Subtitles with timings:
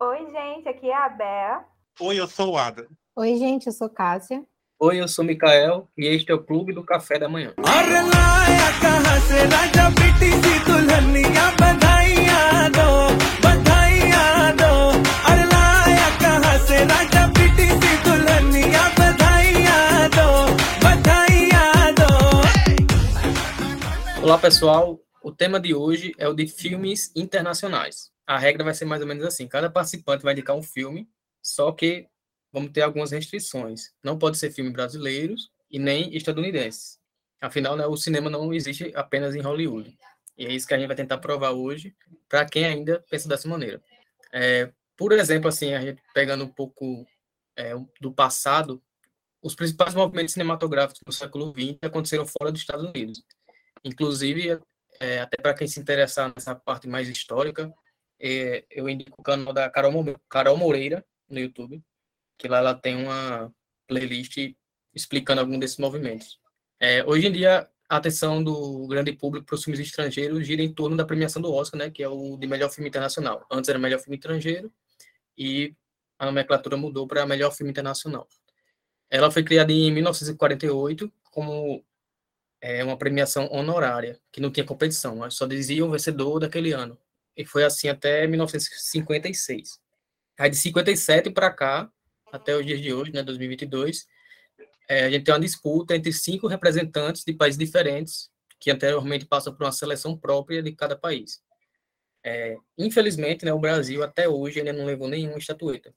[0.00, 1.64] Oi, gente, aqui é a Bea.
[1.98, 2.86] Oi, eu sou o Ada.
[3.16, 4.44] Oi, gente, eu sou Cássia.
[4.78, 7.52] Oi, eu sou Mikael e este é o Clube do Café da Manhã.
[24.22, 25.00] Olá, pessoal.
[25.24, 28.16] O tema de hoje é o de filmes internacionais.
[28.28, 31.08] A regra vai ser mais ou menos assim: cada participante vai indicar um filme,
[31.42, 32.06] só que
[32.52, 33.94] vamos ter algumas restrições.
[34.04, 36.98] Não pode ser filme brasileiros e nem estadunidenses.
[37.40, 39.96] Afinal, né, o cinema não existe apenas em Hollywood.
[40.36, 41.96] E é isso que a gente vai tentar provar hoje
[42.28, 43.82] para quem ainda pensa dessa maneira.
[44.30, 47.06] É, por exemplo, assim, a gente pegando um pouco
[47.56, 48.82] é, do passado,
[49.40, 53.24] os principais movimentos cinematográficos do século XX aconteceram fora dos Estados Unidos.
[53.82, 54.60] Inclusive,
[55.00, 57.72] é, até para quem se interessar nessa parte mais histórica,
[58.20, 59.92] é, eu indico o canal da Carol,
[60.28, 61.82] Carol Moreira no YouTube,
[62.36, 63.52] que lá ela tem uma
[63.86, 64.36] playlist
[64.94, 66.40] explicando algum desses movimentos.
[66.80, 70.72] É, hoje em dia, a atenção do grande público para os filmes estrangeiros gira em
[70.72, 73.46] torno da premiação do Oscar, né, que é o de melhor filme internacional.
[73.50, 74.72] Antes era melhor filme estrangeiro
[75.36, 75.74] e
[76.18, 78.28] a nomenclatura mudou para melhor filme internacional.
[79.10, 81.84] Ela foi criada em 1948 como
[82.60, 86.98] é, uma premiação honorária, que não tinha competição, só dizia o vencedor daquele ano.
[87.38, 89.78] E foi assim até 1956.
[90.36, 91.88] Aí de 57 para cá,
[92.32, 94.06] até os dias de hoje, né, 2022,
[94.88, 99.54] é, a gente tem uma disputa entre cinco representantes de países diferentes, que anteriormente passam
[99.54, 101.40] por uma seleção própria de cada país.
[102.24, 105.94] É, infelizmente, né, o Brasil até hoje ainda não levou nenhuma estatueta.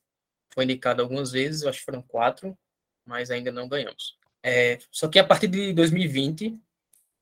[0.53, 2.55] Foi indicado algumas vezes, acho que foram quatro,
[3.03, 4.15] mas ainda não ganhamos.
[4.43, 6.55] É, só que a partir de 2020,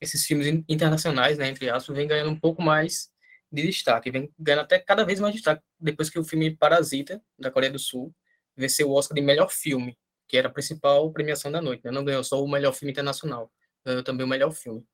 [0.01, 3.09] esses filmes internacionais, né, entre aspas, vem ganhando um pouco mais
[3.51, 7.49] de destaque, vem ganhando até cada vez mais destaque, depois que o filme Parasita, da
[7.49, 8.13] Coreia do Sul,
[8.55, 11.83] venceu o Oscar de melhor filme, que era a principal premiação da noite.
[11.83, 11.91] Né?
[11.91, 13.51] Não ganhou só o melhor filme internacional,
[13.85, 14.85] ganhou também o melhor filme,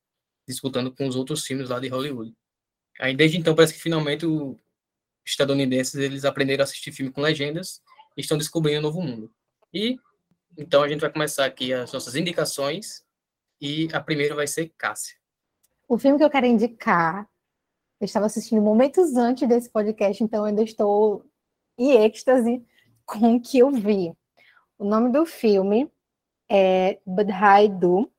[0.47, 2.33] disputando com os outros filmes lá de Hollywood.
[2.99, 4.55] Aí desde então parece que finalmente os
[5.25, 7.81] estadunidenses eles aprenderam a assistir filme com legendas
[8.15, 9.31] e estão descobrindo um novo mundo.
[9.73, 9.97] E
[10.57, 13.03] então a gente vai começar aqui as nossas indicações
[13.59, 15.15] e a primeira vai ser Cássia.
[15.87, 17.29] O filme que eu quero indicar,
[17.99, 21.25] eu estava assistindo momentos antes desse podcast, então ainda estou
[21.77, 22.65] em êxtase
[23.05, 24.13] com o que eu vi.
[24.77, 25.89] O nome do filme
[26.49, 28.11] é Budhai Du,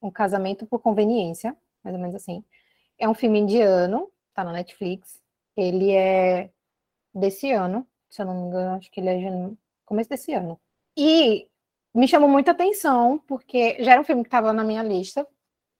[0.00, 2.44] Um Casamento por Conveniência, mais ou menos assim.
[2.98, 5.20] É um filme indiano, tá na Netflix.
[5.56, 6.50] Ele é
[7.14, 9.50] desse ano, se eu não me engano, acho que ele é
[9.84, 10.60] começo desse ano.
[10.96, 11.48] E
[11.94, 15.26] me chamou muita atenção, porque já era um filme que estava na minha lista,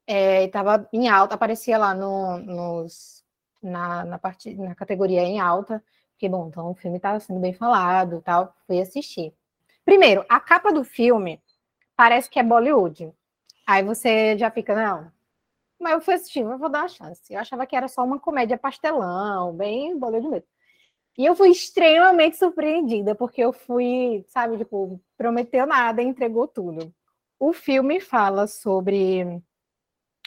[0.06, 3.16] é, estava em alta, aparecia lá no, nos,
[3.66, 5.82] na, na, parte, na categoria em alta,
[6.12, 9.34] porque, bom, então o filme estava sendo bem falado tal, fui assistir.
[9.84, 11.41] Primeiro, a capa do filme
[11.97, 13.12] parece que é Bollywood.
[13.66, 15.12] Aí você já fica, não.
[15.78, 17.32] Mas eu fui assistir, eu vou dar uma chance.
[17.32, 20.49] Eu achava que era só uma comédia pastelão, bem Bollywood mesmo.
[21.19, 26.94] E eu fui extremamente surpreendida, porque eu fui, sabe, tipo, prometeu nada e entregou tudo.
[27.38, 29.43] O filme fala sobre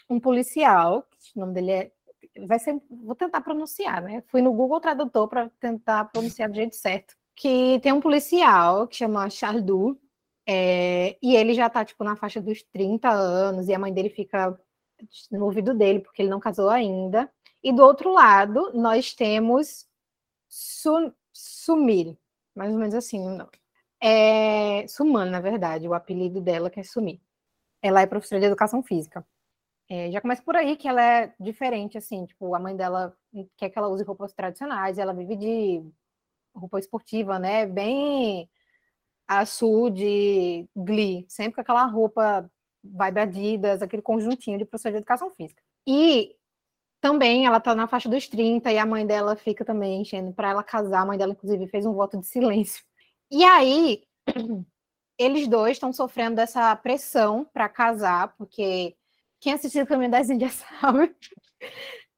[0.09, 1.91] um policial, o nome dele é.
[2.47, 4.23] Vai ser, vou tentar pronunciar, né?
[4.27, 7.15] Fui no Google Tradutor para tentar pronunciar do jeito certo.
[7.35, 9.99] Que tem um policial que chama Chardu,
[10.47, 14.09] é, e ele já tá, tipo, na faixa dos 30 anos, e a mãe dele
[14.09, 14.59] fica
[15.31, 17.31] no ouvido dele, porque ele não casou ainda.
[17.63, 19.87] E do outro lado, nós temos
[20.47, 22.17] Su, Sumir,
[22.55, 23.51] mais ou menos assim o nome.
[24.01, 27.21] É Suman, na verdade, o apelido dela que é Sumir.
[27.81, 29.25] Ela é professora de educação física.
[29.89, 33.15] É, já começa por aí que ela é diferente, assim, tipo, a mãe dela
[33.57, 35.83] quer que ela use roupas tradicionais, ela vive de
[36.55, 38.49] roupa esportiva, né, bem
[39.27, 42.49] açude, glee, sempre com aquela roupa
[42.83, 45.61] da Adidas, aquele conjuntinho de professor de educação física.
[45.87, 46.35] E
[47.01, 50.49] também ela tá na faixa dos 30 e a mãe dela fica também enchendo para
[50.49, 51.01] ela casar.
[51.01, 52.83] A mãe dela, inclusive, fez um voto de silêncio.
[53.31, 54.03] E aí,
[55.17, 58.95] eles dois estão sofrendo dessa pressão para casar, porque
[59.39, 61.15] quem assistiu o Caminho das Índias sabe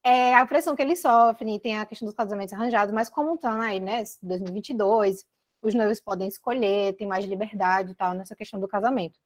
[0.03, 3.61] é a pressão que eles sofrem, tem a questão dos casamentos arranjados, mas como estão
[3.61, 5.25] aí, né, 2022,
[5.61, 9.19] os noivos podem escolher, tem mais liberdade e tal nessa questão do casamento.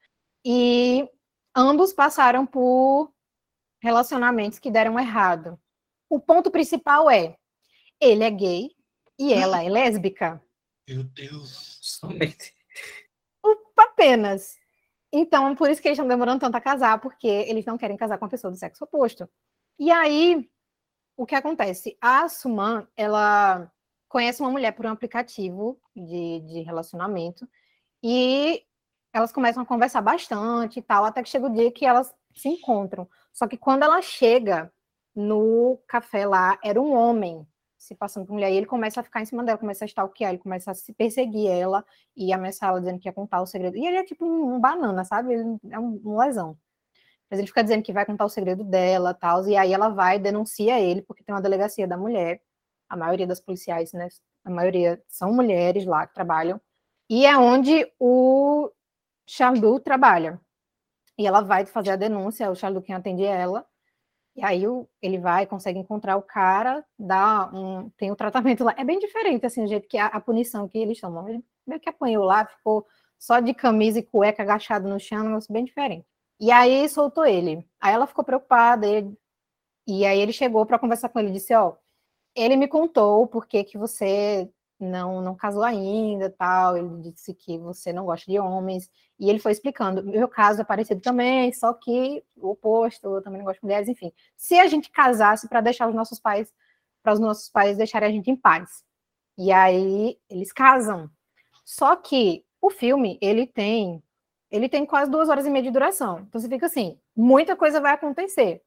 [0.46, 1.10] E
[1.56, 3.12] ambos passaram por
[3.82, 5.58] relacionamentos que deram errado.
[6.10, 7.38] O ponto principal é:
[8.02, 8.72] ele é gay
[9.18, 10.44] e ela é lésbica.
[10.88, 12.54] Meu Deus, somente.
[13.78, 14.58] Apenas.
[15.18, 18.18] Então, por isso que eles estão demorando tanto a casar, porque eles não querem casar
[18.18, 19.30] com uma pessoa do sexo oposto.
[19.80, 20.50] E aí,
[21.16, 21.98] o que acontece?
[22.02, 23.72] A Suman, ela
[24.10, 27.48] conhece uma mulher por um aplicativo de, de relacionamento
[28.04, 28.62] e
[29.14, 32.50] elas começam a conversar bastante e tal, até que chega o dia que elas se
[32.50, 33.08] encontram.
[33.32, 34.70] Só que quando ela chega
[35.16, 37.48] no café lá, era um homem
[37.86, 40.32] se passando por mulher, e ele começa a ficar em cima dela, começa a stalkear,
[40.32, 41.86] ele começa a se perseguir ela
[42.16, 43.78] e ameaçar ela dizendo que ia contar o segredo.
[43.78, 45.34] E ele é tipo um, um banana, sabe?
[45.34, 46.58] Ele é um, um lesão.
[47.30, 50.20] Mas ele fica dizendo que vai contar o segredo dela, tal, e aí ela vai
[50.20, 52.42] denuncia ele, porque tem uma delegacia da mulher,
[52.90, 54.08] a maioria das policiais, né,
[54.44, 56.62] a maioria são mulheres lá que trabalham,
[57.10, 58.72] e é onde o
[59.28, 60.40] Charlu trabalha.
[61.18, 63.66] E ela vai fazer a denúncia, o Charlu quem atende ela,
[64.36, 68.64] e aí o, ele vai, consegue encontrar o cara, dá um, tem o um tratamento
[68.64, 68.76] lá.
[68.78, 71.28] É bem diferente, assim, o jeito que a, a punição que eles tomam.
[71.30, 72.86] Ele meio que apanhou lá, ficou
[73.18, 76.06] só de camisa e cueca agachado no chão, um negócio bem diferente.
[76.40, 77.66] E aí soltou ele.
[77.80, 79.18] Aí ela ficou preocupada, ele,
[79.88, 81.76] e aí ele chegou para conversar com ele, disse, ó,
[82.36, 87.58] ele me contou por que que você não não casou ainda, tal, ele disse que
[87.58, 88.90] você não gosta de homens,
[89.20, 93.40] e ele foi explicando, meu caso é parecido também, só que o oposto, eu também
[93.40, 94.12] não gosto de mulheres, enfim.
[94.36, 96.54] Se a gente casasse para deixar os nossos pais,
[97.02, 98.84] para os nossos pais deixarem a gente em paz.
[99.38, 101.10] E aí eles casam.
[101.64, 104.02] Só que o filme, ele tem
[104.52, 106.20] ele tem quase duas horas e meia de duração.
[106.20, 108.62] Então você fica assim, muita coisa vai acontecer.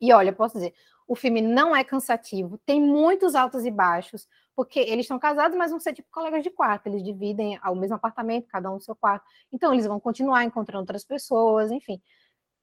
[0.00, 0.74] E olha, posso dizer,
[1.08, 4.28] o filme não é cansativo, tem muitos altos e baixos,
[4.58, 7.94] porque eles estão casados, mas vão ser tipo colegas de quarto, eles dividem o mesmo
[7.94, 9.24] apartamento, cada um no seu quarto.
[9.52, 12.02] Então eles vão continuar encontrando outras pessoas, enfim.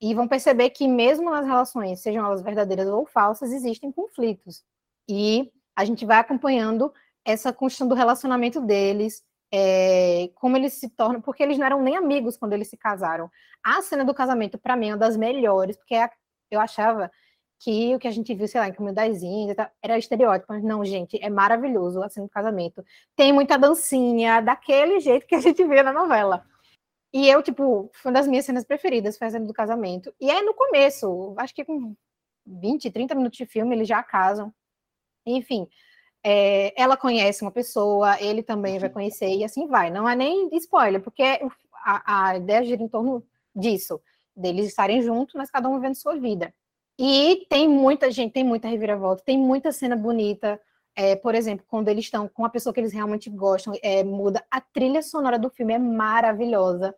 [0.02, 4.62] E vão perceber que mesmo nas relações, sejam elas verdadeiras ou falsas, existem conflitos.
[5.08, 6.94] E a gente vai acompanhando
[7.24, 11.96] essa construção do relacionamento deles, é, como eles se tornam, porque eles não eram nem
[11.96, 13.32] amigos quando eles se casaram.
[13.64, 16.10] A cena do casamento, para mim, é uma das melhores, porque é
[16.52, 17.10] eu achava
[17.60, 20.54] que o que a gente viu, sei lá, em das Índias, era estereótipo.
[20.54, 22.84] Mas não, cena é maravilhoso a cena do casamento.
[23.16, 26.46] Tem muita dancinha, daquele jeito que a gente vê na novela.
[27.14, 30.14] E eu, tipo, foi uma das minhas cenas preferidas, foi a cena do casamento.
[30.20, 31.96] E é no começo, acho que com
[32.46, 34.54] 20, 30 minutos de filme, eles já casam.
[35.26, 35.68] Enfim,
[36.24, 39.90] é, ela conhece uma pessoa, ele também vai conhecer, e assim vai.
[39.90, 41.24] Não é nem spoiler, porque
[41.86, 43.26] a, a ideia gira em torno
[43.56, 44.02] disso,
[44.36, 46.54] deles estarem juntos, mas cada um vivendo sua vida.
[46.98, 50.60] E tem muita gente, tem muita reviravolta, tem muita cena bonita.
[50.96, 54.46] É, por exemplo, quando eles estão com uma pessoa que eles realmente gostam, é, muda.
[54.50, 56.96] A trilha sonora do filme é maravilhosa.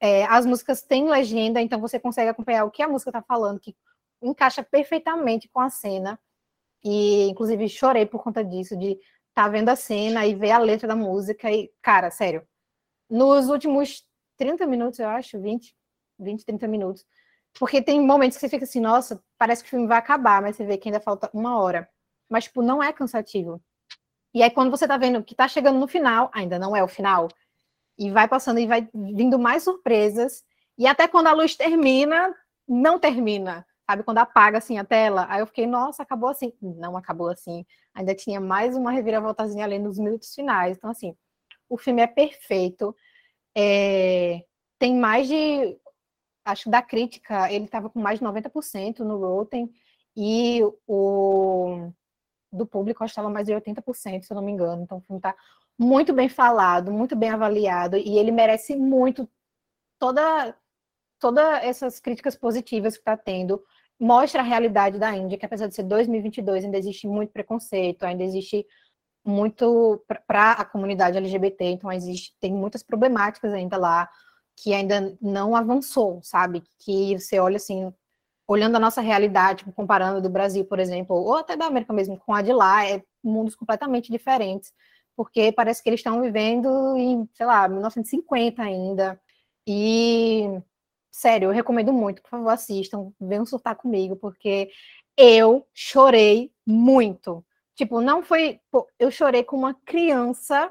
[0.00, 3.60] É, as músicas têm legenda, então você consegue acompanhar o que a música está falando,
[3.60, 3.76] que
[4.20, 6.18] encaixa perfeitamente com a cena.
[6.84, 10.58] E, inclusive, chorei por conta disso, de estar tá vendo a cena e ver a
[10.58, 11.50] letra da música.
[11.50, 12.46] E, cara, sério,
[13.08, 14.04] nos últimos
[14.36, 15.76] 30 minutos, eu acho, 20,
[16.18, 17.06] 20 30 minutos,
[17.58, 20.56] porque tem momentos que você fica assim, nossa, parece que o filme vai acabar, mas
[20.56, 21.88] você vê que ainda falta uma hora.
[22.28, 23.62] Mas, tipo, não é cansativo.
[24.34, 26.88] E aí, quando você tá vendo que tá chegando no final, ainda não é o
[26.88, 27.28] final,
[27.98, 30.44] e vai passando e vai vindo mais surpresas,
[30.78, 32.34] e até quando a luz termina,
[32.66, 34.02] não termina sabe?
[34.02, 36.52] Quando apaga assim a tela, aí eu fiquei, nossa, acabou assim.
[36.60, 37.64] Não acabou assim.
[37.94, 40.76] Ainda tinha mais uma reviravoltazinha ali nos minutos finais.
[40.76, 41.14] Então, assim,
[41.68, 42.96] o filme é perfeito.
[43.56, 44.44] É...
[44.78, 45.78] Tem mais de.
[46.44, 49.72] Acho da crítica, ele estava com mais de 90% no Rotten,
[50.16, 51.90] e o
[52.52, 54.82] do público estava mais de 80%, se eu não me engano.
[54.82, 55.34] Então, o filme está
[55.78, 59.28] muito bem falado, muito bem avaliado, e ele merece muito
[59.98, 60.54] toda
[61.18, 63.62] todas essas críticas positivas que está tendo
[63.98, 68.24] mostra a realidade da Índia, que apesar de ser 2022, ainda existe muito preconceito, ainda
[68.24, 68.66] existe
[69.24, 74.10] muito para a comunidade LGBT, então existe tem muitas problemáticas ainda lá
[74.56, 76.62] que ainda não avançou, sabe?
[76.78, 77.92] Que você olha assim,
[78.46, 82.18] olhando a nossa realidade, tipo, comparando do Brasil, por exemplo, ou até da América mesmo
[82.18, 84.72] com a de lá, é mundos completamente diferentes,
[85.16, 89.20] porque parece que eles estão vivendo em, sei lá, 1950 ainda.
[89.66, 90.44] E
[91.10, 94.70] sério, eu recomendo muito, por favor, assistam, venham surtar comigo, porque
[95.16, 97.44] eu chorei muito.
[97.74, 98.60] Tipo, não foi.
[98.70, 100.70] Pô, eu chorei com uma criança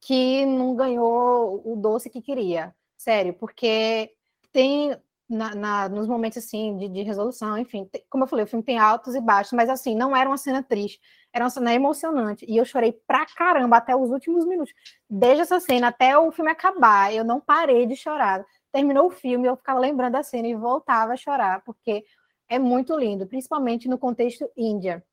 [0.00, 2.74] que não ganhou o doce que queria.
[3.02, 4.12] Sério, porque
[4.52, 4.96] tem.
[5.28, 8.62] Na, na, nos momentos assim de, de resolução, enfim, tem, como eu falei, o filme
[8.62, 11.00] tem altos e baixos, mas assim, não era uma cena triste,
[11.32, 14.74] era uma cena emocionante, e eu chorei pra caramba até os últimos minutos.
[15.08, 19.46] Desde essa cena até o filme acabar, eu não parei de chorar terminou o filme,
[19.46, 22.04] eu ficava lembrando da cena e voltava a chorar, porque
[22.48, 25.04] é muito lindo, principalmente no contexto Índia.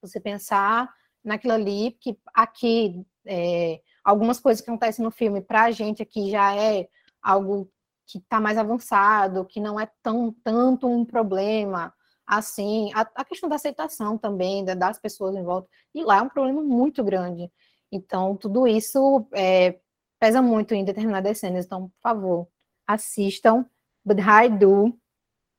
[0.00, 0.88] Você pensar
[1.22, 6.30] naquilo ali, que aqui, é, algumas coisas que acontecem no filme, para a gente aqui
[6.30, 6.88] já é
[7.22, 7.70] algo
[8.06, 11.94] que está mais avançado, que não é tão tanto um problema.
[12.30, 16.22] assim, a, a questão da aceitação também da, das pessoas em volta, e lá é
[16.22, 17.50] um problema muito grande.
[17.90, 19.80] Então, tudo isso é,
[20.20, 21.66] pesa muito em determinadas cenas.
[21.66, 22.48] Então, por favor,
[22.86, 23.66] assistam
[24.04, 24.96] But I Do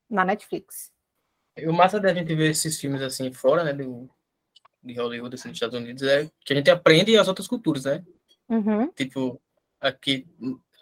[0.08, 0.90] na Netflix.
[1.66, 4.08] O massa da gente ver esses filmes assim fora, né, do,
[4.82, 8.02] de Hollywood, assim, dos Estados Unidos, é que a gente aprende as outras culturas, né?
[8.48, 8.90] Uhum.
[8.92, 9.38] Tipo,
[9.78, 10.26] aqui,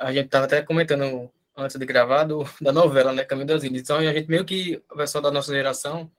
[0.01, 3.83] a gente tava até comentando antes de gravar do, da novela, né, Caminho das Índias.
[3.83, 6.11] Então, a gente meio que, o pessoal da nossa geração,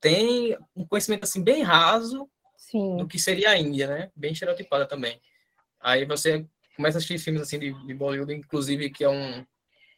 [0.00, 2.96] tem um conhecimento, assim, bem raso Sim.
[2.96, 4.12] do que seria a Índia, né?
[4.14, 5.20] Bem estereotipada também.
[5.80, 6.46] Aí você
[6.76, 9.44] começa a assistir filmes, assim, de, de Bollywood, inclusive, que é um,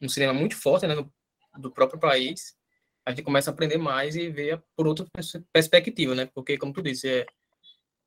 [0.01, 1.13] um cinema muito forte, né, no,
[1.59, 2.55] do próprio país.
[3.05, 6.25] A gente começa a aprender mais e ver por outra pers- perspectiva, né?
[6.33, 7.27] Porque, como tu disse, é,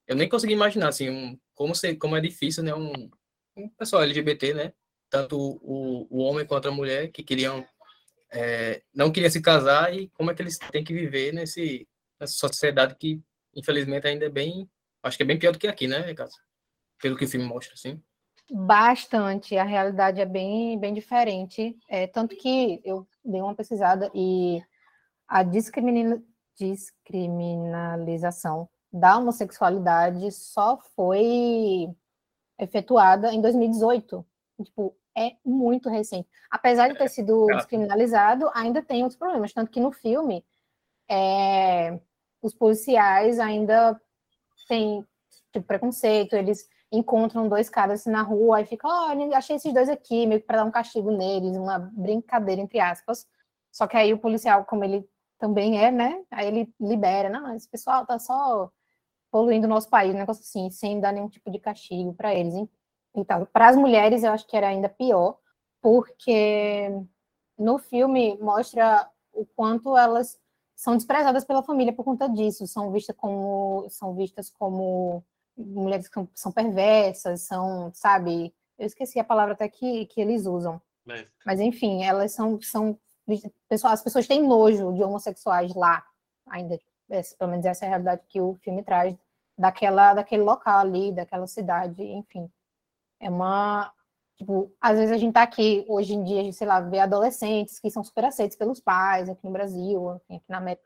[0.08, 2.74] eu nem consegui imaginar, assim, um, como, ser, como é difícil, né?
[2.74, 3.08] Um,
[3.56, 4.72] um pessoal LGBT, né?
[5.14, 7.64] Tanto o, o homem quanto a mulher que queriam
[8.32, 11.86] é, não queriam se casar e como é que eles têm que viver nesse
[12.18, 13.22] nessa sociedade que
[13.54, 14.68] infelizmente ainda é bem
[15.04, 16.32] acho que é bem pior do que aqui né Ricardo?
[17.00, 18.02] pelo que o filme mostra assim
[18.50, 21.74] Bastante, a realidade é bem, bem diferente.
[21.88, 24.62] É, tanto que eu dei uma pesquisada e
[25.26, 26.22] a discrimina-
[26.58, 31.88] descriminalização da homossexualidade só foi
[32.58, 34.26] efetuada em 2018.
[34.62, 36.28] Tipo, é muito recente.
[36.50, 37.58] Apesar de ter sido Cara.
[37.58, 39.52] descriminalizado, ainda tem outros problemas.
[39.52, 40.44] Tanto que no filme,
[41.08, 41.98] é,
[42.42, 44.00] os policiais ainda
[44.68, 45.04] têm
[45.52, 49.88] tipo, preconceito, eles encontram dois caras assim, na rua e ficam, olha, achei esses dois
[49.88, 53.26] aqui, meio que para dar um castigo neles, uma brincadeira, entre aspas.
[53.72, 56.22] Só que aí o policial, como ele também é, né?
[56.30, 58.70] Aí ele libera, não, esse pessoal tá só
[59.30, 62.54] poluindo o nosso país, um negócio assim, sem dar nenhum tipo de castigo para eles.
[62.54, 62.70] hein?
[63.14, 65.38] Então, para as mulheres, eu acho que era ainda pior,
[65.80, 66.90] porque
[67.58, 70.38] no filme mostra o quanto elas
[70.74, 75.22] são desprezadas pela família por conta disso, são vistas como são vistas como
[75.56, 80.80] mulheres que são perversas, são, sabe, eu esqueci a palavra até que, que eles usam.
[81.46, 82.98] Mas enfim, elas são, são
[83.84, 86.04] as pessoas têm nojo de homossexuais lá,
[86.46, 86.78] ainda.
[87.38, 89.14] Pelo menos essa é a realidade que o filme traz
[89.56, 92.50] daquela, daquele local ali, daquela cidade, enfim.
[93.24, 93.90] É uma.
[94.36, 97.90] Tipo, às vezes a gente tá aqui, hoje em dia, sei lá, vê adolescentes que
[97.90, 100.84] são super aceitos pelos pais, aqui no Brasil, aqui na América.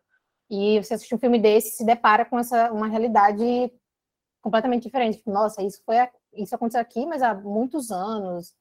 [0.50, 3.72] E você assiste um filme desse se depara com essa uma realidade
[4.40, 5.18] completamente diferente.
[5.18, 5.96] Tipo, Nossa, isso foi
[6.34, 8.54] isso aconteceu aqui, mas há muitos anos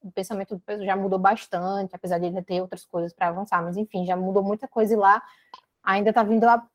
[0.00, 3.76] o pensamento do já mudou bastante, apesar de ainda ter outras coisas para avançar, mas
[3.76, 5.22] enfim, já mudou muita coisa e lá
[5.82, 6.66] ainda está vindo a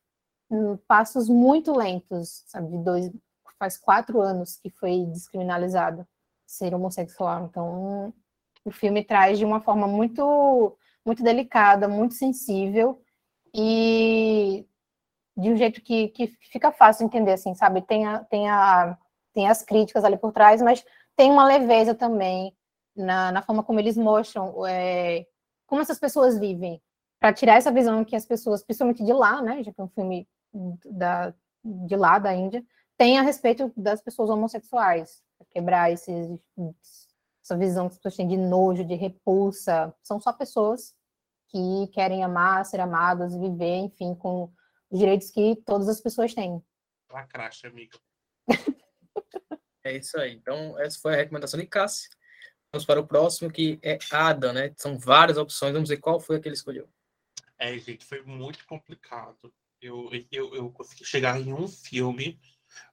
[0.51, 2.69] hum, passos muito lentos, sabe?
[2.69, 3.11] De dois,
[3.57, 6.07] faz quatro anos que foi descriminalizado
[6.53, 8.13] ser homossexual, então
[8.65, 13.01] o filme traz de uma forma muito muito delicada, muito sensível
[13.53, 14.65] e
[15.35, 17.81] de um jeito que, que fica fácil entender, assim, sabe?
[17.81, 18.97] Tem, a, tem, a,
[19.33, 22.55] tem as críticas ali por trás, mas tem uma leveza também
[22.95, 25.25] na, na forma como eles mostram é,
[25.65, 26.81] como essas pessoas vivem,
[27.19, 29.89] para tirar essa visão que as pessoas, principalmente de lá, né, já que é um
[29.89, 30.27] filme
[30.85, 31.33] da,
[31.63, 32.63] de lá, da Índia,
[32.97, 36.39] tem a respeito das pessoas homossexuais, pra quebrar esses,
[37.43, 40.95] essa visão que as pessoas têm de nojo, de repulsa, são só pessoas
[41.49, 44.51] que querem amar, ser amadas, viver, enfim, com
[44.89, 46.63] os direitos que todas as pessoas têm.
[47.11, 47.97] Lacraste, amiga.
[49.85, 50.33] É isso aí.
[50.33, 52.09] Então, essa foi a recomendação de Cássio.
[52.71, 54.73] Vamos para o próximo, que é Ada, né?
[54.77, 55.73] São várias opções.
[55.73, 56.89] Vamos ver qual foi a que ele escolheu.
[57.59, 59.53] É, gente, foi muito complicado.
[59.81, 62.39] Eu, eu, eu consegui chegar em um filme.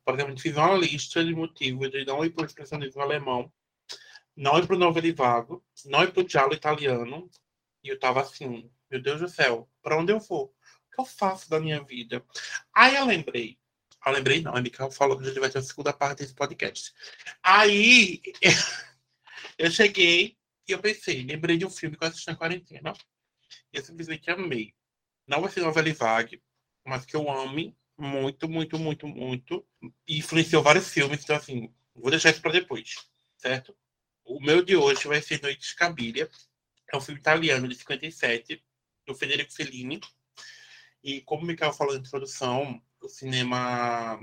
[0.04, 3.52] Por exemplo, fiz uma lista de motivos de não ir para o expressionismo alemão,
[4.37, 7.30] não ir para o novelizado, não ir para o diálogo italiano.
[7.82, 10.46] E eu tava assim, meu Deus do céu, para onde eu vou?
[10.46, 12.25] O que eu faço da minha vida?
[12.75, 13.58] Aí eu lembrei.
[14.04, 16.34] Eu lembrei, não, a Micael falou que a gente vai ter a segunda parte desse
[16.34, 16.92] podcast.
[17.42, 18.22] Aí
[19.58, 22.94] eu cheguei e eu pensei, lembrei de um filme que eu assisti na quarentena.
[23.72, 24.75] E eu simplesmente amei.
[25.26, 26.42] Não vai ser novela vague,
[26.84, 29.66] mas que eu ame muito, muito, muito, muito.
[30.07, 32.95] E influenciou vários filmes, então assim, vou deixar isso para depois,
[33.37, 33.76] certo?
[34.25, 36.28] O meu de hoje vai ser Noite de Cabiria.
[36.92, 38.62] É um filme italiano de 57,
[39.07, 40.00] do Federico Fellini.
[41.02, 44.21] E como o Mikael falou na introdução, o cinema.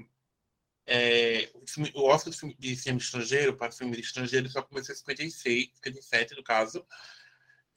[0.85, 5.69] é, o, filme- o Oscar de, cinema estrangeiro, para filme estrangeiro, só começou em 56,
[5.75, 6.85] 57, no caso.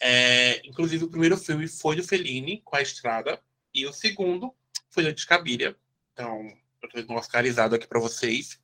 [0.01, 3.43] É, inclusive, o primeiro filme foi do Fellini, com a Estrada,
[3.75, 4.55] e o segundo
[4.91, 5.77] foi Noite de Cabiria.
[6.21, 8.61] Então, eu tô dando um oscarizado aqui para vocês.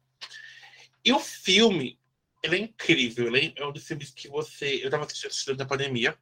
[1.02, 1.98] E o filme,
[2.42, 3.34] ele é incrível.
[3.34, 4.82] Ele é um dos filmes que você.
[4.82, 6.12] Eu estava assistindo na pandemia,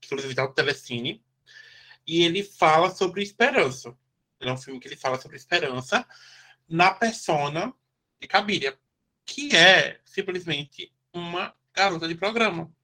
[0.00, 1.24] que inclusive tá no Telecine.
[2.04, 3.96] E ele fala sobre esperança.
[4.40, 6.04] Ele é um filme que ele fala sobre esperança
[6.68, 7.72] na persona
[8.20, 8.76] de Cabiria,
[9.24, 12.74] que é simplesmente uma garota de programa,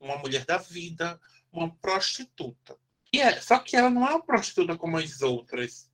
[0.00, 1.20] uma mulher da vida,
[1.52, 2.78] uma prostituta.
[3.12, 5.92] E é, só que ela não é uma prostituta como as outras.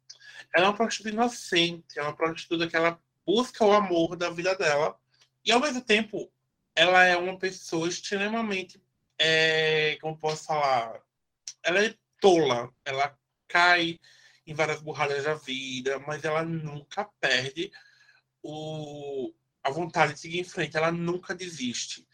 [0.54, 4.54] Ela é uma prostituta inocente, é uma prostituta que ela busca o amor da vida
[4.56, 4.98] dela.
[5.44, 6.30] E ao mesmo tempo,
[6.74, 8.82] ela é uma pessoa extremamente,
[9.18, 11.00] é, como posso falar,
[11.62, 13.18] ela é tola, ela
[13.48, 13.98] cai
[14.46, 17.70] em várias burradas da vida, mas ela nunca perde
[18.42, 19.32] o,
[19.62, 22.06] a vontade de seguir em frente, ela nunca desiste.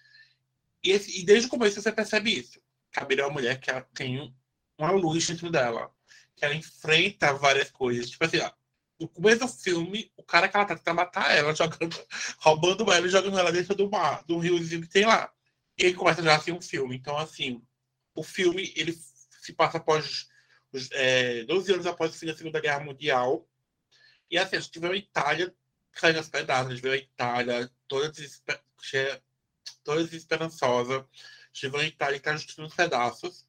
[0.82, 2.60] E, esse, e desde o começo você percebe isso.
[2.90, 4.34] Cabira é uma mulher que tem
[4.78, 5.92] uma luz dentro dela,
[6.44, 8.10] ela enfrenta várias coisas.
[8.10, 8.50] Tipo assim, ó,
[8.98, 12.06] no começo do filme, o cara que ela tá tentando matar ela, jogando,
[12.38, 15.32] roubando ela e jogando ela dentro do mar, do riozinho que tem lá.
[15.78, 16.96] E ele começa já assim um filme.
[16.96, 17.62] Então, assim,
[18.14, 18.96] o filme ele
[19.42, 20.28] se passa após
[20.92, 23.48] é, 12 anos após o fim da Segunda Guerra Mundial.
[24.30, 25.54] E assim, a gente vê a Itália
[25.92, 28.60] caindo aos pedaços, a gente vê a Itália toda, desesper...
[29.84, 31.06] toda desesperançosa, a
[31.52, 33.46] gente vê a Itália caindo nos pedaços.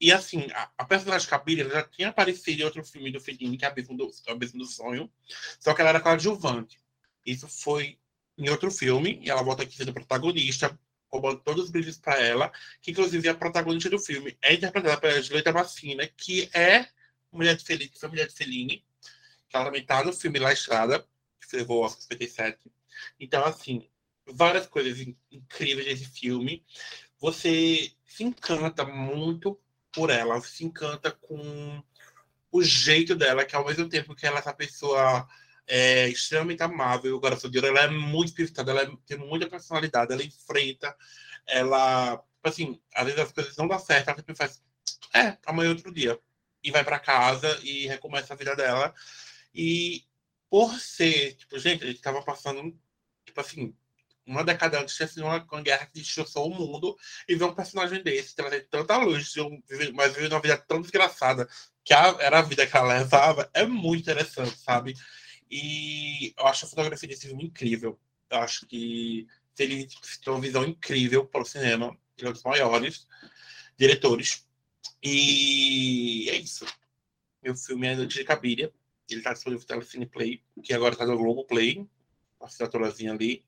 [0.00, 3.64] E assim, a, a personagem Cabira já tinha aparecido em outro filme do Fellini, que
[3.64, 5.12] é Abismo do, Abismo do Sonho,
[5.58, 6.80] só que ela era coadjuvante.
[7.24, 7.98] Isso foi
[8.38, 10.78] em outro filme, e ela volta aqui sendo protagonista,
[11.10, 14.98] roubando todos os brilhos para ela, que inclusive é a protagonista do filme é interpretada
[14.98, 16.88] pela Julieta Massina, que é
[17.30, 18.84] mulher de Fellini, que foi mulher de Fellini,
[19.48, 21.06] que ela também tá no filme La Estrada,
[21.40, 22.70] que levou Oscar 57.
[23.18, 23.88] Então, assim,
[24.26, 24.98] várias coisas
[25.30, 26.64] incríveis desse filme.
[27.18, 29.60] Você se encanta muito
[29.92, 31.82] por ela, se encanta com
[32.52, 35.28] o jeito dela, que ao mesmo tempo que ela é essa pessoa
[35.66, 39.48] é extremamente amável, o coração de ouro, ela é muito espiritada, ela é, tem muita
[39.48, 40.96] personalidade, ela enfrenta,
[41.46, 44.60] ela, tipo assim, às vezes as coisas não dão certo, ela sempre faz,
[45.14, 46.18] é, amanhã é outro dia,
[46.62, 48.92] e vai para casa e recomeça a vida dela,
[49.54, 50.04] e
[50.50, 52.76] por ser, tipo, gente, a gente tava passando,
[53.24, 53.72] tipo assim,
[54.26, 56.96] uma década antes de uma, uma guerra que destroçou o mundo
[57.28, 59.34] e ver um personagem desse trazer tanta luz,
[59.94, 61.48] mas viver uma vida tão desgraçada
[61.84, 64.94] que a, era a vida que ela levava, é muito interessante, sabe?
[65.50, 67.98] E eu acho a fotografia desse filme incrível.
[68.30, 69.26] Eu acho que
[69.58, 71.96] ele tem uma visão incrível para o cinema.
[72.16, 73.06] Ele é um dos maiores
[73.76, 74.46] diretores.
[75.02, 76.64] E é isso.
[77.42, 78.72] Meu filme é Noite de Cabiria.
[79.08, 81.84] Ele está disponível no Telecine Play, que agora está no Globo Play,
[82.40, 83.44] a assinaturazinha ali.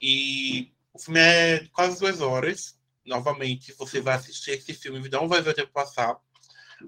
[0.00, 2.78] E o filme é quase duas horas.
[3.04, 6.18] Novamente, você vai assistir esse filme, não vai ver o tempo passar.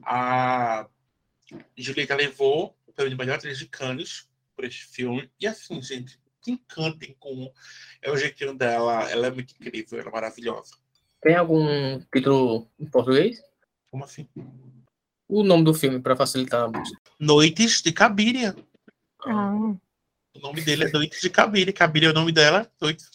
[0.03, 0.87] A
[1.77, 5.31] Julieta levou o prêmio de melhor atriz de Cannes por este filme.
[5.41, 7.53] E assim, gente, se encantem com
[8.03, 9.09] é o jeitinho dela.
[9.11, 10.77] Ela é muito incrível, ela é maravilhosa.
[11.21, 13.41] Tem algum título em português?
[13.91, 14.29] Como assim?
[15.29, 16.99] O nome do filme, para facilitar a busca.
[17.19, 18.57] Noites de Cabiria.
[19.25, 19.75] Ah,
[20.39, 21.73] O nome dele é Noites de Cabiria.
[21.73, 22.71] Cabiria é o nome dela.
[22.81, 23.11] Noites.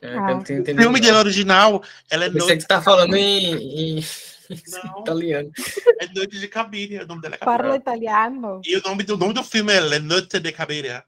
[0.00, 0.34] É, Ah.
[0.34, 4.04] não O filme dele original, ela é Você Noites, que tá falando em, em
[5.00, 5.50] italiano.
[6.00, 7.04] é Noites de Cabiria.
[7.04, 8.60] O nome dela é parla italiano.
[8.64, 11.04] E o nome do, o nome do filme é Le Notte de Cabiria.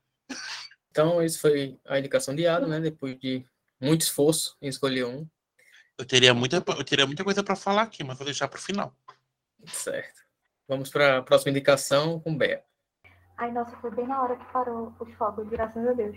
[0.90, 2.80] Então, isso foi a indicação de Adam, né?
[2.80, 3.44] Depois de
[3.80, 5.26] muito esforço em escolher um.
[5.98, 8.62] Eu teria muita, eu teria muita coisa para falar aqui, mas vou deixar para o
[8.62, 8.96] final.
[9.66, 10.22] Certo.
[10.68, 12.62] Vamos para a próxima indicação com Bea.
[13.36, 16.16] Ai, nossa, foi bem na hora que parou os fogos, graças a Deus.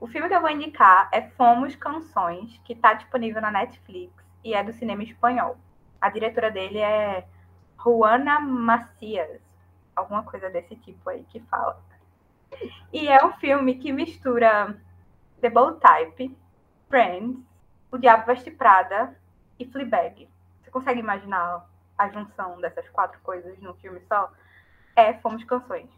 [0.00, 4.54] O filme que eu vou indicar é Fomos Canções, que está disponível na Netflix e
[4.54, 5.56] é do cinema espanhol.
[6.00, 7.26] A diretora dele é
[7.82, 9.40] Juana Macias,
[9.94, 11.80] alguma coisa desse tipo aí que fala.
[12.92, 14.76] E é um filme que mistura
[15.40, 16.36] The Bold Type,
[16.88, 17.38] Friends,
[17.90, 19.16] O Diabo Veste Prada
[19.58, 20.28] e Fleabag.
[20.60, 24.32] Você consegue imaginar a junção dessas quatro coisas num filme só?
[24.96, 25.88] É Fomos Canções.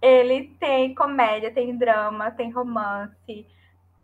[0.00, 3.46] Ele tem comédia, tem drama, tem romance,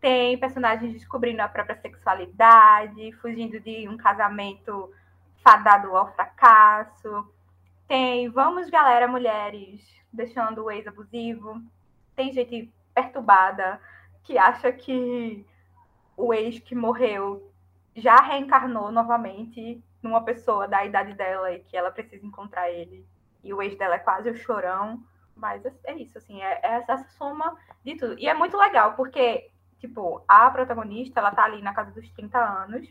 [0.00, 4.90] tem personagens descobrindo a própria sexualidade, fugindo de um casamento
[5.42, 7.28] fadado ao fracasso.
[7.86, 11.60] Tem vamos, galera, mulheres, deixando o ex abusivo.
[12.16, 13.80] Tem gente perturbada
[14.22, 15.44] que acha que
[16.16, 17.50] o ex que morreu
[17.96, 23.04] já reencarnou novamente numa pessoa da idade dela e que ela precisa encontrar ele.
[23.42, 25.02] E o ex dela é quase o chorão.
[25.34, 28.18] Mas é isso, assim, é, é essa soma de tudo.
[28.18, 32.38] E é muito legal, porque, tipo, a protagonista, ela tá ali na casa dos 30
[32.38, 32.88] anos.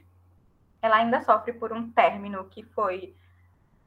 [0.82, 3.16] Ela ainda sofre por um término que foi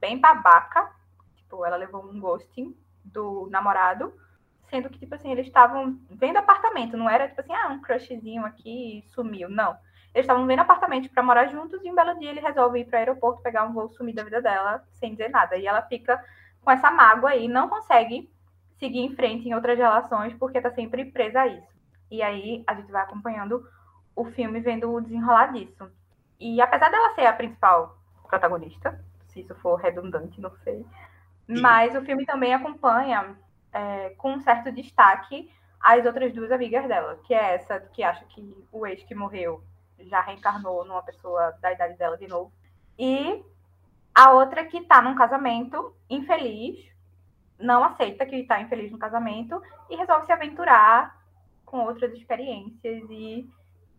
[0.01, 0.93] bem babaca.
[1.37, 4.15] Tipo, ela levou um ghosting do namorado.
[4.71, 6.97] Sendo que, tipo assim, eles estavam vendo apartamento.
[6.97, 9.49] Não era, tipo assim, ah, um crushzinho aqui sumiu.
[9.49, 9.77] Não.
[10.15, 12.97] Eles estavam vendo apartamentos para morar juntos e um belo dia ele resolve ir para
[12.97, 15.57] o aeroporto pegar um voo sumir da vida dela sem dizer nada.
[15.57, 16.23] E ela fica
[16.65, 18.31] com essa mágoa aí, não consegue
[18.79, 21.73] seguir em frente em outras relações porque está sempre presa a isso.
[22.11, 23.67] E aí a gente vai acompanhando
[24.15, 25.91] o filme vendo o desenrolar disso.
[26.39, 27.97] E apesar dela ser a principal
[28.29, 30.85] protagonista, se isso for redundante, não sei,
[31.49, 33.37] mas o filme também acompanha
[33.73, 38.25] é, com um certo destaque as outras duas amigas dela, que é essa que acha
[38.27, 39.63] que o ex que morreu
[39.99, 42.53] já reencarnou numa pessoa da idade dela de novo.
[42.99, 43.43] E
[44.15, 46.79] a outra que tá num casamento infeliz,
[47.59, 51.17] não aceita que está infeliz no casamento e resolve se aventurar
[51.65, 53.49] com outras experiências e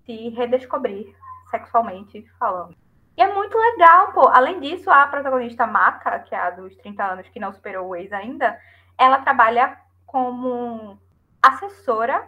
[0.05, 1.15] se redescobrir
[1.49, 2.75] sexualmente falando.
[3.15, 4.27] E é muito legal, pô.
[4.27, 7.95] Além disso, a protagonista Maca, que é a dos 30 anos que não superou o
[7.95, 8.59] ex ainda,
[8.97, 10.99] ela trabalha como
[11.41, 12.27] assessora,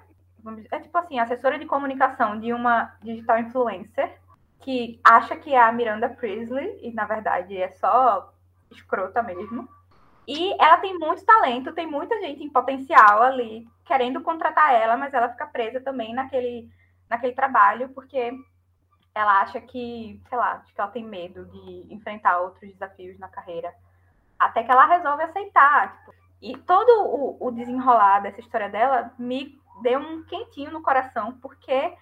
[0.71, 4.19] é tipo assim, assessora de comunicação de uma digital influencer
[4.65, 8.33] que acha que é a Miranda Priestley e na verdade é só
[8.71, 9.69] escrota mesmo.
[10.27, 15.13] E ela tem muito talento, tem muita gente em potencial ali querendo contratar ela, mas
[15.13, 16.67] ela fica presa também naquele,
[17.07, 18.33] naquele trabalho porque
[19.13, 23.27] ela acha que, sei lá, acho que ela tem medo de enfrentar outros desafios na
[23.27, 23.71] carreira.
[24.39, 25.95] Até que ela resolve aceitar.
[25.99, 31.37] Tipo, e todo o, o desenrolar dessa história dela me deu um quentinho no coração,
[31.39, 31.95] porque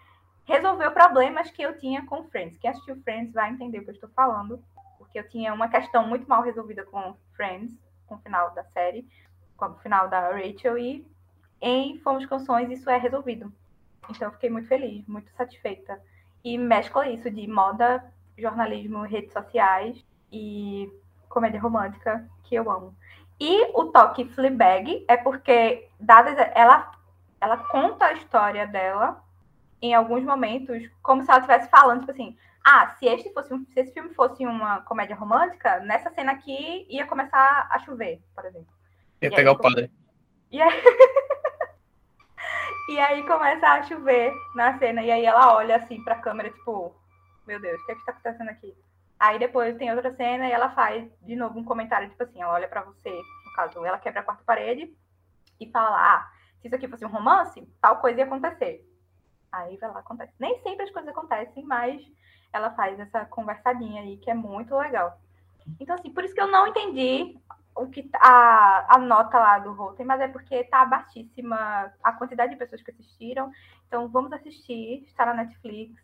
[0.46, 2.58] resolveu problemas que eu tinha com Friends.
[2.58, 4.64] Quem assistiu Friends vai entender o que eu estou falando,
[4.98, 9.08] porque eu tinha uma questão muito mal resolvida com Friends, com o final da série,
[9.56, 11.08] com o final da Rachel, e
[11.62, 13.52] em Fomos Canções isso é resolvido.
[14.10, 16.02] Então eu fiquei muito feliz, muito satisfeita
[16.44, 18.04] e mescla isso de moda,
[18.38, 20.92] jornalismo, redes sociais e
[21.30, 22.96] comédia romântica, que eu amo.
[23.40, 25.90] E o toque Fleabag é porque,
[26.54, 26.92] ela,
[27.40, 29.23] ela conta a história dela
[29.84, 33.66] em alguns momentos, como se ela estivesse falando, tipo assim, ah, se este fosse um,
[33.66, 38.46] se esse filme fosse uma comédia romântica, nessa cena aqui ia começar a chover, por
[38.46, 38.74] exemplo.
[39.22, 39.92] Ia e pegar aí, o padre.
[40.52, 40.72] E aí...
[42.90, 45.02] E aí começa a chover na cena.
[45.02, 46.94] E aí ela olha assim pra câmera, tipo,
[47.48, 48.76] meu Deus, o que é que tá acontecendo aqui?
[49.18, 52.54] Aí depois tem outra cena e ela faz de novo um comentário, tipo assim, ela
[52.54, 54.94] olha para você, no caso, ela quebra a quarta parede
[55.62, 58.86] e fala, ah, se isso aqui fosse um romance, tal coisa ia acontecer.
[59.54, 60.34] Aí vai lá, acontece.
[60.40, 62.02] Nem sempre as coisas acontecem, mas
[62.52, 65.20] ela faz essa conversadinha aí que é muito legal.
[65.80, 67.38] Então, assim, por isso que eu não entendi
[67.76, 72.52] o que a, a nota lá do Rotten, mas é porque tá baixíssima a quantidade
[72.52, 73.52] de pessoas que assistiram.
[73.88, 76.02] Então vamos assistir, está na Netflix.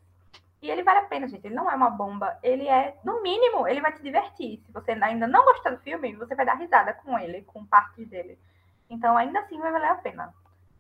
[0.62, 1.46] E ele vale a pena, gente.
[1.46, 2.38] Ele não é uma bomba.
[2.44, 4.62] Ele é, no mínimo, ele vai te divertir.
[4.64, 8.08] Se você ainda não gostar do filme, você vai dar risada com ele, com partes
[8.08, 8.38] dele.
[8.90, 10.34] Então, ainda assim, vai valer a pena.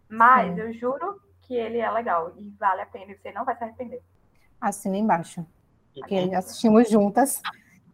[0.08, 0.62] Mas Sim.
[0.62, 3.12] eu juro que ele é legal e vale a pena.
[3.12, 4.00] E você não vai se arrepender.
[4.62, 5.44] Assina embaixo.
[5.96, 7.42] Porque assistimos juntas.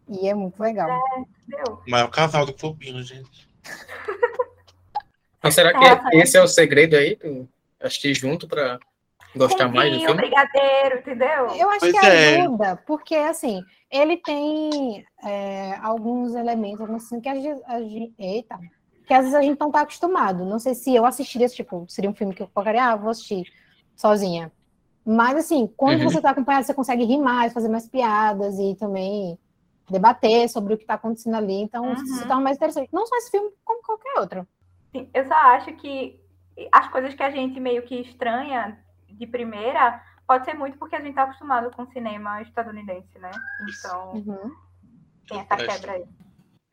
[0.10, 0.90] E é muito legal.
[0.90, 1.82] É, entendeu?
[1.88, 3.48] O maior casal do clubinho, gente.
[5.40, 7.18] Então, será que é, esse é o segredo aí?
[7.80, 8.78] Assistir junto para
[9.36, 10.16] gostar mais do filme?
[10.16, 11.48] brigadeiro, entendeu?
[11.56, 12.42] Eu acho pois que é.
[12.42, 18.60] ajuda, porque assim, ele tem é, alguns elementos, assim, que a gente, a gente, eita,
[19.06, 20.46] que às vezes a gente não tá acostumado.
[20.46, 23.10] Não sei se eu assistiria esse tipo, seria um filme que eu colocaria, ah, vou
[23.10, 23.46] assistir
[23.96, 24.52] sozinha.
[25.06, 26.10] Mas assim, quando uhum.
[26.10, 29.38] você tá acompanhado, você consegue rir mais, fazer mais piadas e também
[29.90, 31.62] debater sobre o que está acontecendo ali.
[31.62, 31.98] Então, uhum.
[31.98, 32.90] se torna mais interessante.
[32.92, 34.48] Não só esse filme, como qualquer outro.
[34.92, 36.20] Sim, eu só acho que
[36.72, 41.00] as coisas que a gente meio que estranha de primeira pode ser muito porque a
[41.00, 43.32] gente está acostumado com o cinema estadunidense, né?
[43.70, 44.52] Então, uhum.
[45.28, 46.06] tem essa quebra aí.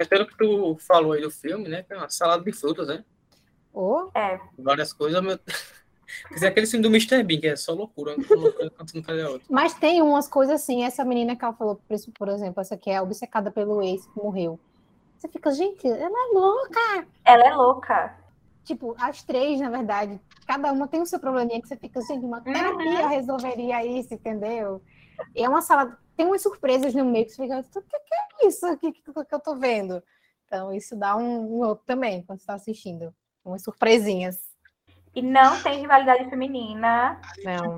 [0.09, 1.83] Pelo que tu falou aí do filme, né?
[1.83, 3.05] Que é uma salada de frutas, né?
[3.73, 4.11] Oh.
[4.15, 4.41] É.
[4.59, 5.39] Várias coisas, meu...
[6.39, 7.23] Quer aquele filme do Mr.
[7.23, 8.15] Bean, que é só loucura,
[9.49, 11.81] Mas tem umas coisas assim, essa menina que ela falou,
[12.19, 14.61] por exemplo, essa que é obcecada pelo ex que morreu.
[15.17, 17.07] Você fica, gente, ela é louca!
[17.25, 18.17] Ela é louca.
[18.65, 22.25] Tipo, as três, na verdade, cada uma tem o seu probleminha que você fica, gente,
[22.25, 23.09] uma terapia uhum.
[23.09, 24.83] resolveria isso, entendeu?
[25.35, 28.15] E é uma sala, tem umas surpresas no meio que você fica, o que, que
[28.15, 30.01] é isso aqui que, que eu tô vendo?
[30.47, 33.13] Então, isso dá um, um outro também, quando você tá assistindo.
[33.45, 34.39] Umas surpresinhas.
[35.15, 37.21] E não tem rivalidade feminina.
[37.43, 37.77] Não.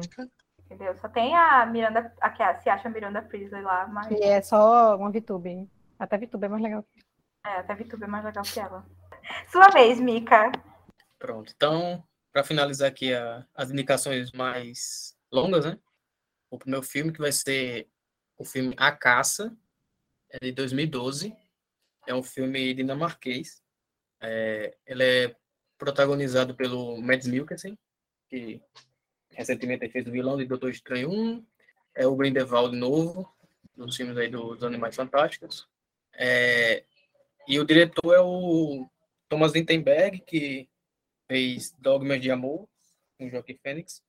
[0.67, 0.95] Entendeu?
[0.99, 4.11] Só tem a Miranda, a que se acha Miranda Priestley lá, mas.
[4.11, 5.71] E é só uma VTube.
[5.99, 6.85] Até VTube é mais legal.
[7.47, 8.85] É, até VTube é mais legal que ela.
[9.51, 10.53] Sua vez, Mika.
[11.19, 11.51] Pronto.
[11.55, 15.79] Então, para finalizar aqui a, as indicações mais longas, né?
[16.51, 17.89] O primeiro filme que vai ser
[18.37, 19.57] o filme A Caça,
[20.31, 21.35] é de 2012.
[22.07, 23.63] É um filme dinamarquês.
[24.21, 25.37] É, ele é
[25.79, 27.79] protagonizado pelo Mads Mikkelsen,
[28.29, 28.61] que
[29.31, 31.47] recentemente fez o vilão de Doutor Estranho 1,
[31.95, 33.33] é o Grindelwald novo,
[33.77, 35.69] dos filmes aí dos Animais Fantásticos.
[36.15, 36.85] É,
[37.47, 38.89] e o diretor é o
[39.29, 40.69] Thomas Vinterberg, que
[41.29, 42.69] fez Dogmas de Amor,
[43.19, 44.03] com Joaquim Fênix.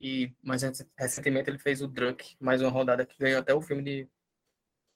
[0.00, 0.62] E mais
[0.96, 4.08] recentemente ele fez o Drunk, mais uma rodada que ganhou até o filme de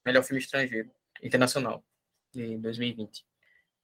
[0.04, 0.90] melhor filme estrangeiro
[1.22, 1.84] internacional
[2.32, 3.24] de 2020.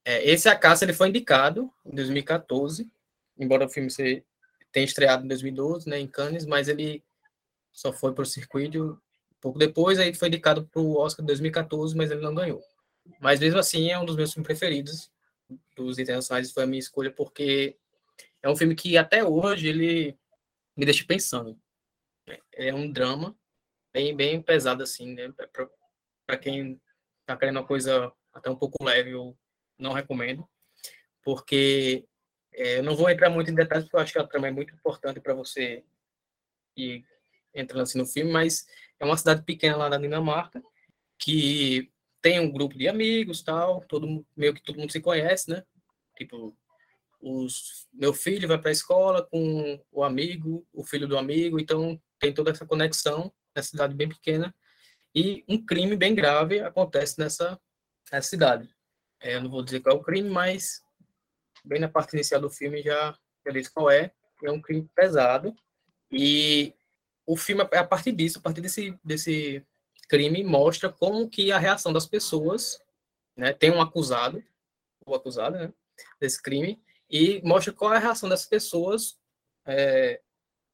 [0.04, 2.90] É, esse A Caça ele foi indicado em 2014,
[3.38, 3.90] embora o filme
[4.72, 7.02] tenha estreado em 2012, né, em Cannes, mas ele
[7.70, 9.00] só foi para o circuito
[9.40, 12.62] pouco depois, aí foi indicado para o Oscar de 2014, mas ele não ganhou.
[13.20, 15.10] Mas mesmo assim é um dos meus filmes preferidos
[15.76, 17.76] dos internacionais, foi a minha escolha porque
[18.42, 20.16] é um filme que até hoje ele
[20.76, 21.58] me deixa pensando.
[22.54, 23.36] É um drama
[23.92, 25.32] bem bem pesado assim, né?
[26.26, 26.80] Para quem
[27.26, 29.36] tá querendo uma coisa até um pouco leve, eu
[29.78, 30.48] não recomendo,
[31.22, 32.06] porque
[32.52, 34.50] é, eu não vou entrar muito em detalhes, porque eu acho que a trama é
[34.50, 35.84] muito importante para você
[36.76, 37.04] ir
[37.54, 38.66] entrando assim no filme, mas
[38.98, 40.62] é uma cidade pequena lá na Dinamarca
[41.18, 41.90] que
[42.22, 45.64] tem um grupo de amigos, tal, todo meio que todo mundo se conhece, né?
[46.16, 46.56] Tipo,
[47.20, 52.00] os, meu filho vai para a escola com o amigo, o filho do amigo, então
[52.18, 54.54] tem toda essa conexão nessa cidade bem pequena
[55.14, 57.60] e um crime bem grave acontece nessa,
[58.10, 58.68] nessa cidade.
[59.20, 60.82] É, eu não vou dizer qual é o crime, mas
[61.64, 64.12] bem na parte inicial do filme já, já disse qual é.
[64.42, 65.54] É um crime pesado
[66.10, 66.74] e
[67.26, 69.64] o filme a partir disso, a partir desse, desse
[70.08, 72.82] crime mostra como que a reação das pessoas,
[73.36, 74.42] né, tem um acusado,
[75.04, 75.72] o acusado, né,
[76.18, 79.18] desse crime, e mostra qual é a reação das pessoas
[79.66, 80.20] é,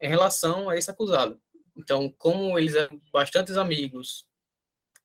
[0.01, 1.41] em relação a esse acusado.
[1.77, 4.27] Então, como eles eram bastantes amigos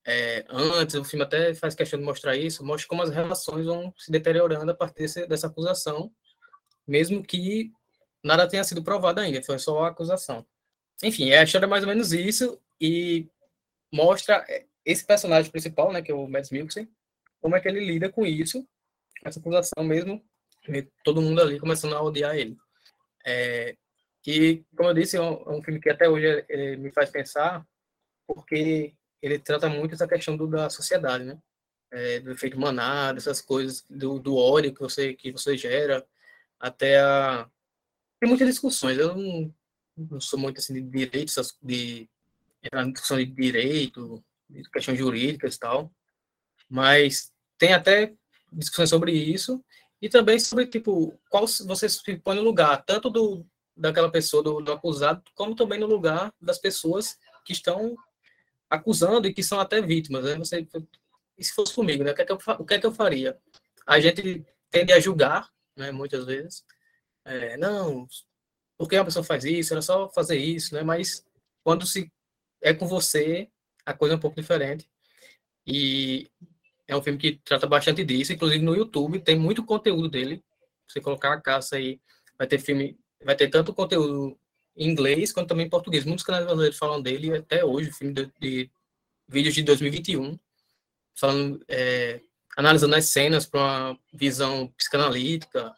[0.05, 3.93] é, antes, o filme até faz questão de mostrar isso, mostra como as relações vão
[3.97, 6.11] se deteriorando a partir desse, dessa acusação,
[6.87, 7.71] mesmo que
[8.23, 10.45] nada tenha sido provado ainda, foi só a acusação.
[11.03, 13.27] Enfim, é a história é mais ou menos isso, e
[13.93, 16.89] mostra é, esse personagem principal, né, que é o Mads Mikkelsen,
[17.39, 18.67] como é que ele lida com isso,
[19.23, 20.23] essa acusação mesmo,
[21.03, 22.57] todo mundo ali começando a odiar ele.
[23.25, 23.75] É,
[24.25, 27.09] e, como eu disse, é um, é um filme que até hoje é, me faz
[27.09, 27.65] pensar,
[28.27, 31.37] porque ele trata muito essa questão do, da sociedade, né?
[31.91, 36.05] É, do efeito manada, essas coisas, do, do ódio que você, que você gera,
[36.59, 37.49] até a...
[38.19, 39.53] Tem muitas discussões, eu não,
[39.97, 42.09] não sou muito assim de direitos, de
[42.71, 45.91] na discussão de direito, de questões jurídicas e tal,
[46.69, 48.13] mas tem até
[48.53, 49.63] discussões sobre isso
[50.01, 54.61] e também sobre tipo qual você se põe no lugar tanto do daquela pessoa do,
[54.61, 57.95] do acusado como também no lugar das pessoas que estão
[58.69, 60.35] acusando e que são até vítimas né?
[60.35, 60.67] você
[61.37, 62.11] e se fosse comigo né?
[62.11, 63.37] O que é que eu, o que é que eu faria?
[63.85, 66.63] A gente tende a julgar né muitas vezes.
[67.25, 68.07] É, não
[68.77, 69.73] porque a pessoa faz isso?
[69.73, 70.83] Era só fazer isso né?
[70.83, 71.25] Mas
[71.63, 72.11] quando se
[72.61, 73.49] é com você,
[73.85, 74.87] a coisa é um pouco diferente.
[75.65, 76.29] E
[76.93, 80.43] é um filme que trata bastante disso, inclusive no YouTube tem muito conteúdo dele.
[80.87, 82.01] Você colocar a caça aí,
[82.37, 84.37] vai ter filme, vai ter tanto conteúdo
[84.75, 86.03] em inglês quanto também em português.
[86.03, 88.71] Muitos canais brasileiros falam dele até hoje, filme de, de
[89.27, 90.37] vídeos de 2021,
[91.15, 92.21] falando, é,
[92.57, 95.73] analisando as cenas para uma visão psicanalítica,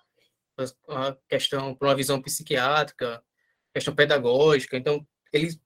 [0.88, 3.24] uma questão para uma visão psiquiátrica,
[3.74, 4.78] questão pedagógica.
[4.78, 5.60] Então, eles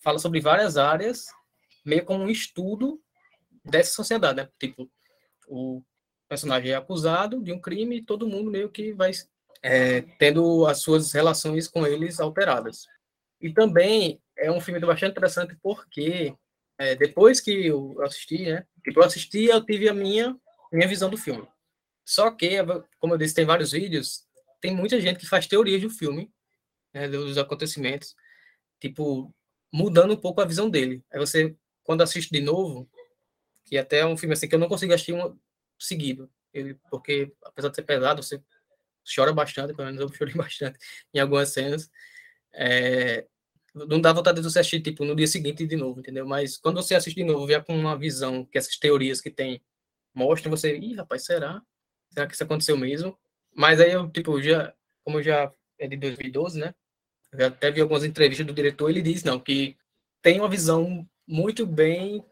[0.00, 1.26] fala sobre várias áreas,
[1.84, 3.00] meio como um estudo
[3.64, 4.48] dessa sociedade, né?
[4.58, 4.90] Tipo,
[5.48, 5.82] o
[6.28, 9.10] personagem é acusado de um crime e todo mundo meio que vai
[9.62, 12.86] é, tendo as suas relações com eles alteradas.
[13.40, 16.34] E também é um filme bastante interessante porque
[16.78, 18.66] é, depois que eu assisti, né?
[18.84, 20.36] Tipo, eu assisti, eu tive a minha
[20.72, 21.46] minha visão do filme.
[22.04, 22.56] Só que,
[22.98, 24.24] como eu disse, tem vários vídeos,
[24.60, 26.30] tem muita gente que faz teorias do filme,
[26.92, 28.14] né, dos acontecimentos.
[28.80, 29.34] Tipo,
[29.72, 31.04] mudando um pouco a visão dele.
[31.12, 32.88] Aí você, quando assiste de novo,
[33.64, 35.36] que até é um filme assim que eu não consigo assistir um
[35.78, 38.42] seguido, ele, porque apesar de ser pesado, você
[39.14, 40.78] chora bastante, pelo menos eu chorei bastante
[41.14, 41.90] em algumas cenas.
[42.52, 43.26] É,
[43.74, 46.26] não dá vontade de você assistir tipo no dia seguinte de novo, entendeu?
[46.26, 49.62] Mas quando você assiste de novo, vê com uma visão que essas teorias que tem
[50.14, 51.62] mostram você, ih, rapaz, será?
[52.12, 53.16] Será que isso aconteceu mesmo?
[53.54, 56.74] Mas aí eu tipo já, como já é de 2012, né?
[57.32, 59.76] Eu até vi algumas entrevistas do diretor, ele diz não que
[60.20, 62.24] tem uma visão muito bem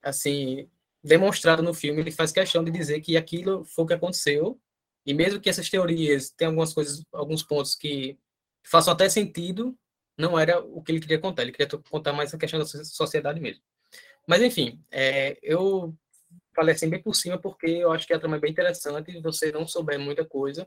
[0.00, 0.68] assim
[1.04, 2.00] demonstrada no filme.
[2.00, 4.58] Ele faz questão de dizer que aquilo foi o que aconteceu
[5.04, 8.18] e mesmo que essas teorias tenham algumas coisas, alguns pontos que
[8.64, 9.76] façam até sentido,
[10.16, 11.42] não era o que ele queria contar.
[11.42, 13.62] Ele queria contar mais a questão da sociedade mesmo.
[14.26, 15.94] Mas enfim, é, eu
[16.56, 19.20] falei assim bem por cima porque eu acho que a trama é bem interessante e
[19.20, 20.66] você não souber muita coisa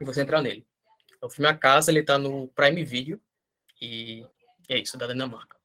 [0.00, 0.66] e você entrar nele.
[1.22, 3.20] O filme A Casa, ele tá no Prime Video
[3.80, 4.26] e
[4.68, 5.57] é isso, da Dinamarca.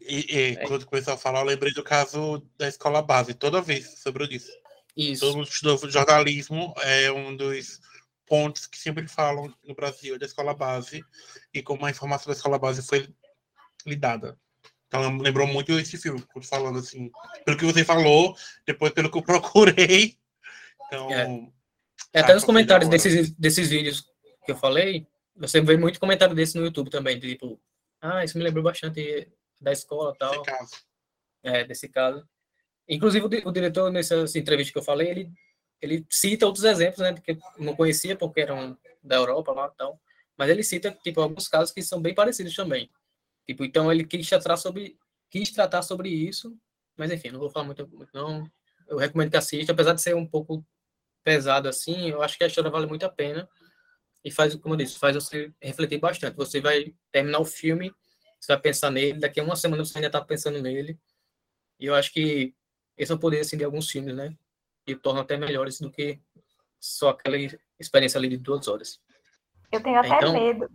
[0.00, 0.66] E, e é.
[0.66, 4.52] quando começou a falar, eu lembrei do caso da escola base, toda vez sobre isso.
[4.96, 5.20] Isso.
[5.20, 7.80] Todo mundo estudou jornalismo, é um dos
[8.26, 11.04] pontos que sempre falam no Brasil da escola base
[11.52, 13.08] e como a informação da escola base foi
[13.86, 14.38] lidada.
[14.86, 17.10] Então lembrou muito esse filme, falando assim,
[17.44, 20.16] pelo que você falou, depois pelo que eu procurei.
[20.86, 21.10] Então.
[21.10, 21.48] É.
[22.12, 24.04] É, até nos comentários desses, desses vídeos
[24.44, 27.60] que eu falei, você vê muito comentário desse no YouTube também, tipo,
[28.04, 30.30] ah, isso me lembrou bastante da escola e tal.
[30.30, 30.72] Desse caso.
[31.42, 32.28] É, desse caso.
[32.86, 35.32] Inclusive, o, o diretor, nessa entrevista que eu falei, ele,
[35.80, 39.76] ele cita outros exemplos, né, que eu não conhecia porque eram da Europa lá e
[39.76, 39.98] tal,
[40.36, 42.90] mas ele cita, tipo, alguns casos que são bem parecidos também.
[43.46, 44.98] Tipo, então ele quis tratar sobre,
[45.30, 46.54] quis tratar sobre isso,
[46.98, 48.46] mas enfim, não vou falar muito, muito não.
[48.86, 50.62] Eu recomendo que assista, apesar de ser um pouco
[51.22, 53.48] pesado assim, eu acho que a história vale muito a pena
[54.24, 56.36] e faz, como eu disse, faz você refletir bastante.
[56.36, 57.94] Você vai terminar o filme,
[58.40, 60.98] você vai pensar nele, daqui a uma semana você ainda está pensando nele.
[61.78, 62.54] E eu acho que
[62.96, 64.34] esse é o poder assim, de alguns filmes, né?
[64.86, 66.20] E torna até melhores do que
[66.80, 67.36] só aquela
[67.78, 69.00] experiência ali de duas horas.
[69.70, 70.70] Eu tenho até então, medo.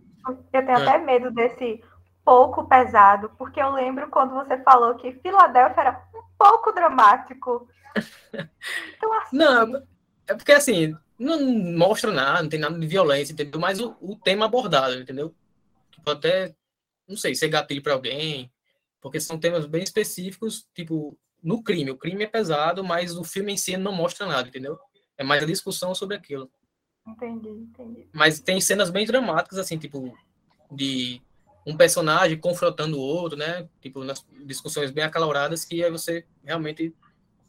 [0.52, 0.82] Eu tenho é.
[0.82, 1.82] até medo desse
[2.24, 7.68] pouco pesado, porque eu lembro quando você falou que Filadélfia era um pouco dramático.
[8.96, 9.36] Então, assim...
[9.36, 9.82] Não,
[10.28, 11.38] é porque assim, não
[11.76, 13.60] mostra nada, não tem nada de violência, entendeu?
[13.60, 15.34] Mas o, o tema abordado, entendeu?
[15.92, 16.54] Tipo, até,
[17.06, 18.50] não sei, ser gatilho para alguém,
[19.02, 21.90] porque são temas bem específicos, tipo, no crime.
[21.90, 24.78] O crime é pesado, mas o filme em si não mostra nada, entendeu?
[25.18, 26.50] É mais a discussão sobre aquilo.
[27.06, 28.08] Entendi, entendi.
[28.14, 30.16] Mas tem cenas bem dramáticas, assim, tipo,
[30.70, 31.20] de
[31.66, 33.68] um personagem confrontando o outro, né?
[33.82, 36.94] Tipo, nas discussões bem acaloradas, que aí você realmente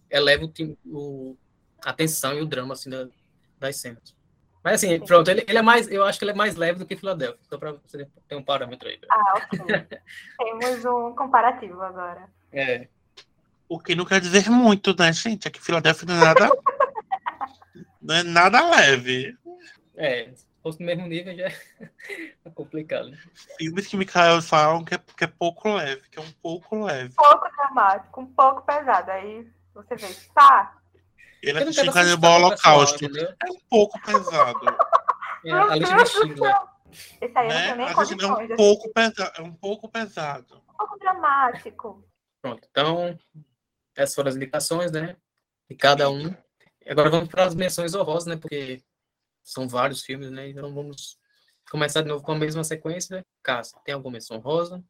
[0.10, 1.38] eleva o, o,
[1.82, 3.08] a tensão e o drama, assim, da,
[3.62, 4.16] das cenas.
[4.64, 6.86] Mas assim, pronto, ele, ele, é mais, eu acho que ele é mais leve do
[6.86, 9.00] que Filadélfia, só para você ter um parâmetro aí.
[9.10, 9.60] Ah, ok.
[10.60, 12.28] Temos um comparativo agora.
[12.52, 12.88] É.
[13.68, 15.48] O que não quer dizer muito, né, gente?
[15.48, 16.50] É que Filadélfia não é nada,
[18.02, 19.36] não é nada leve.
[19.96, 23.12] É, se fosse no mesmo nível já é complicado.
[23.58, 27.14] Filmes que Mikael falam que é, que é pouco leve, que é um pouco leve.
[27.16, 29.10] Pouco dramático, um pouco pesado.
[29.10, 30.81] Aí você vê, tá,
[31.42, 33.06] ele assistiu Canibal Holocausto.
[33.06, 34.60] É um pouco pesado.
[35.46, 36.56] É, a lista de Schindler.
[37.22, 37.70] Esse aí né?
[37.70, 39.32] é um pouco pesado.
[39.38, 40.62] É um pouco pesado.
[40.70, 42.04] Um pouco dramático.
[42.42, 43.18] Pronto, então,
[43.96, 45.16] essas foram as indicações, né?
[45.70, 46.34] De cada um.
[46.88, 48.36] Agora vamos para as menções honrosas, né?
[48.36, 48.82] Porque
[49.44, 50.50] são vários filmes, né?
[50.50, 51.18] Então vamos
[51.70, 53.18] começar de novo com a mesma sequência.
[53.18, 53.24] Né?
[53.44, 54.84] Cássio, tem alguma menção honrosa?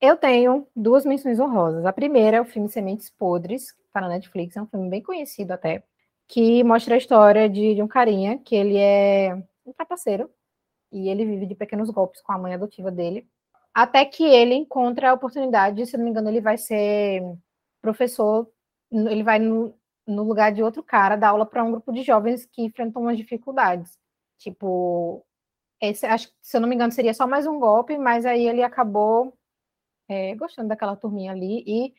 [0.00, 1.86] Eu tenho duas menções honrosas.
[1.86, 5.52] A primeira é o filme Sementes Podres, está na Netflix, é um filme bem conhecido
[5.52, 5.84] até,
[6.26, 10.28] que mostra a história de, de um carinha que ele é um trapaceiro
[10.90, 13.28] e ele vive de pequenos golpes com a mãe adotiva dele,
[13.72, 17.22] até que ele encontra a oportunidade, se não me engano, ele vai ser
[17.80, 18.48] professor,
[18.90, 19.74] ele vai no,
[20.06, 23.16] no lugar de outro cara dar aula para um grupo de jovens que enfrentam umas
[23.16, 23.98] dificuldades.
[24.38, 25.24] Tipo,
[25.80, 28.62] esse, acho se eu não me engano, seria só mais um golpe, mas aí ele
[28.62, 29.36] acabou
[30.08, 31.94] é, gostando daquela turminha ali e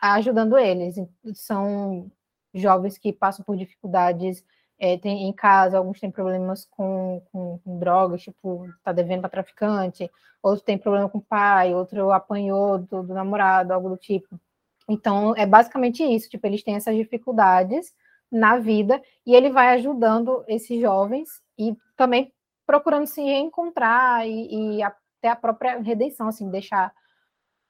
[0.00, 0.96] ajudando eles.
[1.34, 2.10] São
[2.54, 4.44] jovens que passam por dificuldades
[4.80, 9.28] é, tem, em casa, alguns têm problemas com, com, com drogas, tipo, tá devendo para
[9.28, 10.10] traficante,
[10.42, 14.40] outros têm problema com o pai, outro apanhou do, do, namorado, algo do tipo.
[14.88, 17.94] Então, é basicamente isso, tipo, eles têm essas dificuldades
[18.32, 22.32] na vida e ele vai ajudando esses jovens e também
[22.66, 26.90] procurando se reencontrar e, e até a própria redenção, assim, deixar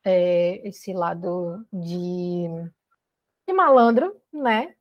[0.04, 2.46] é, esse lado de,
[3.46, 4.74] de malandro, né?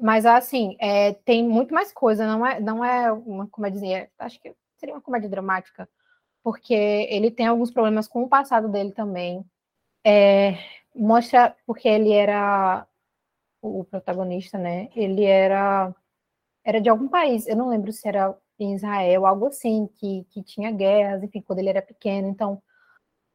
[0.00, 4.54] Mas assim, é, tem muito mais coisa, não é, não é uma comédia, acho que
[4.76, 5.88] seria uma comédia dramática,
[6.42, 9.44] porque ele tem alguns problemas com o passado dele também.
[10.04, 10.58] É,
[10.94, 12.86] mostra porque ele era
[13.62, 14.90] o protagonista, né?
[14.96, 15.94] Ele era
[16.64, 20.42] era de algum país, eu não lembro se era em Israel, algo assim, que, que
[20.42, 22.28] tinha guerras, enfim, quando ele era pequeno.
[22.28, 22.62] Então,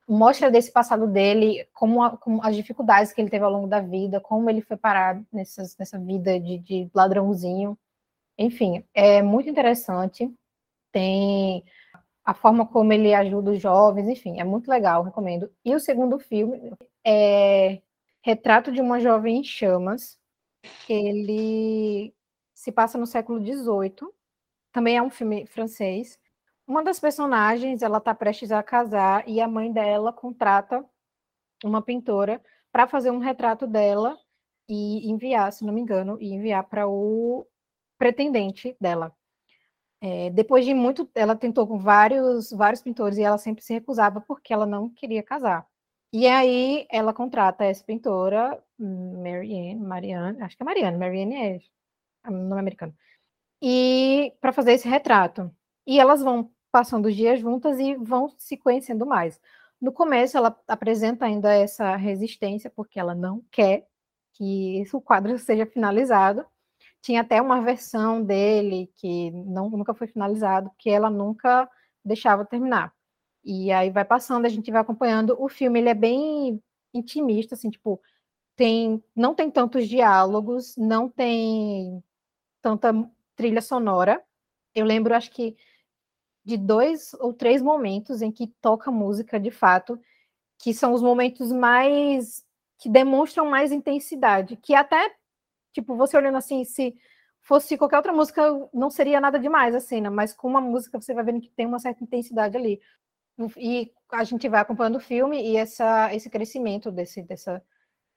[0.08, 3.82] mostra desse passado dele, como, a, como, as dificuldades que ele teve ao longo da
[3.82, 7.78] vida, como ele foi parar nessa vida de, de ladrãozinho.
[8.38, 10.32] Enfim, é muito interessante.
[10.92, 11.64] Tem
[12.24, 15.52] a forma como ele ajuda os jovens, enfim, é muito legal, recomendo.
[15.64, 16.74] E o segundo filme
[17.06, 17.82] é
[18.22, 20.18] Retrato de uma Jovem em Chamas.
[20.90, 22.14] Ele
[22.54, 24.12] se passa no século XVIII.
[24.72, 26.20] Também é um filme francês
[26.68, 30.86] uma das personagens, ela está prestes a casar e a mãe dela contrata
[31.64, 32.42] uma pintora
[32.72, 34.18] para fazer um retrato dela
[34.70, 37.48] e enviar, se não me engano, e enviar para o
[37.98, 39.16] pretendente dela.
[40.02, 44.22] É, depois de muito, ela tentou com vários, vários pintores e ela sempre se recusava
[44.22, 45.66] porque ela não queria casar.
[46.14, 51.60] E aí ela contrata essa pintora, Marianne, Marianne, acho que é Marianne, Marianne é
[52.30, 52.94] o nome americano,
[53.62, 55.52] e para fazer esse retrato.
[55.86, 59.42] E elas vão passando os dias juntas e vão se conhecendo mais.
[59.82, 63.88] No começo, ela apresenta ainda essa resistência, porque ela não quer
[64.34, 66.46] que o quadro seja finalizado.
[67.02, 71.68] Tinha até uma versão dele que não, nunca foi finalizado, que ela nunca
[72.06, 72.94] deixava terminar.
[73.44, 75.36] E aí vai passando, a gente vai acompanhando.
[75.40, 76.62] O filme ele é bem
[76.94, 78.00] intimista, assim, tipo,
[78.56, 82.04] tem, não tem tantos diálogos, não tem
[82.62, 82.94] tanta
[83.36, 84.24] trilha sonora.
[84.76, 85.58] Eu lembro, acho que
[86.48, 90.00] de dois ou três momentos em que toca música de fato,
[90.58, 92.42] que são os momentos mais
[92.78, 95.14] que demonstram mais intensidade, que até
[95.74, 96.96] tipo você olhando assim, se
[97.42, 98.42] fosse qualquer outra música,
[98.74, 101.66] não seria nada demais a cena, mas com uma música você vai vendo que tem
[101.66, 102.80] uma certa intensidade ali.
[103.58, 107.62] E a gente vai acompanhando o filme e essa, esse crescimento desse, dessa,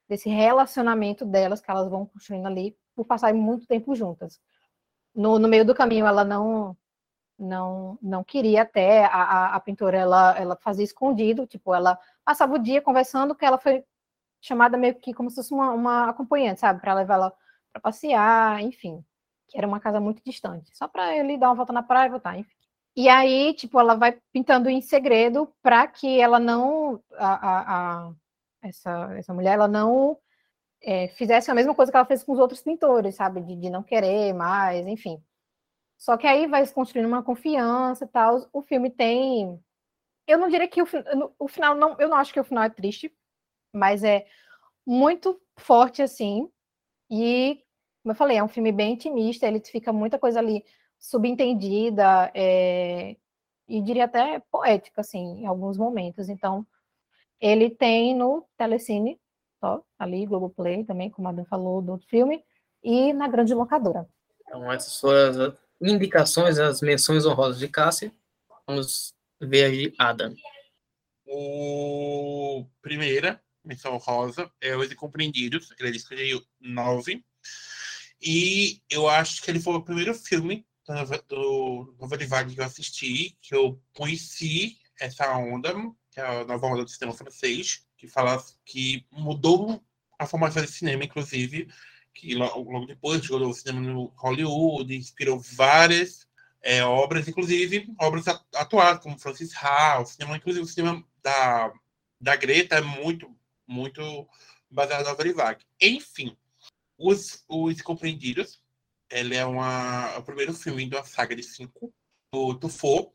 [0.07, 4.39] desse relacionamento delas que elas vão construindo ali por passar muito tempo juntas.
[5.13, 6.77] No, no meio do caminho, ela não
[7.41, 12.55] não não queria até a, a, a, pintora ela ela fazia escondido tipo ela passava
[12.55, 13.83] o dia conversando que ela foi
[14.39, 17.33] chamada meio que como se fosse uma, uma acompanhante sabe para levar ela
[17.71, 19.03] para passear enfim
[19.47, 22.11] que era uma casa muito distante só para ele dar uma volta na praia e
[22.11, 22.55] voltar enfim.
[22.95, 28.13] E aí tipo ela vai pintando em segredo para que ela não a, a,
[28.63, 30.17] essa essa mulher ela não
[30.81, 33.69] é, fizesse a mesma coisa que ela fez com os outros pintores sabe de, de
[33.69, 35.21] não querer mais enfim
[36.01, 38.49] só que aí vai se construindo uma confiança e tal.
[38.51, 39.63] O filme tem.
[40.25, 40.87] Eu não diria que o,
[41.37, 41.95] o final não.
[41.99, 43.15] Eu não acho que o final é triste,
[43.71, 44.25] mas é
[44.83, 46.49] muito forte assim.
[47.07, 47.63] E,
[48.01, 50.65] como eu falei, é um filme bem intimista, ele fica muita coisa ali
[50.97, 53.15] subentendida, é,
[53.67, 56.29] e diria até poética, assim, em alguns momentos.
[56.29, 56.65] Então,
[57.39, 59.19] ele tem no Telecine,
[59.61, 62.43] ó, ali, Globoplay também, como a Dan falou do filme,
[62.83, 64.09] e na grande locadora.
[64.41, 68.11] Então, essas foram indicações, as menções honrosas de Cássia.
[68.67, 70.35] Vamos ver de Adam.
[71.25, 75.71] O primeira menção honrosa é Os Incompreendidos.
[75.79, 77.23] Ele é de 9.
[78.21, 80.65] E eu acho que ele foi o primeiro filme
[81.27, 85.73] do Nova Vague que eu assisti, que eu conheci essa onda,
[86.11, 89.83] que é a nova onda do cinema francês, que fala que mudou
[90.19, 91.67] a formação de cinema, inclusive,
[92.13, 96.27] que logo depois chegou no cinema no Hollywood, inspirou várias
[96.61, 101.73] é, obras, inclusive obras atuais, como Francis Ha, o cinema, inclusive o cinema da,
[102.19, 103.35] da Greta é muito,
[103.67, 104.27] muito
[104.69, 105.63] baseado na Verivag.
[105.81, 106.37] Enfim,
[106.97, 108.61] Os, os Compreendidos,
[109.09, 111.93] ele é uma, é o primeiro filme da saga de cinco,
[112.31, 113.11] do Tufo,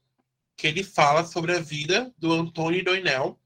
[0.57, 3.39] que ele fala sobre a vida do Antônio Doinel,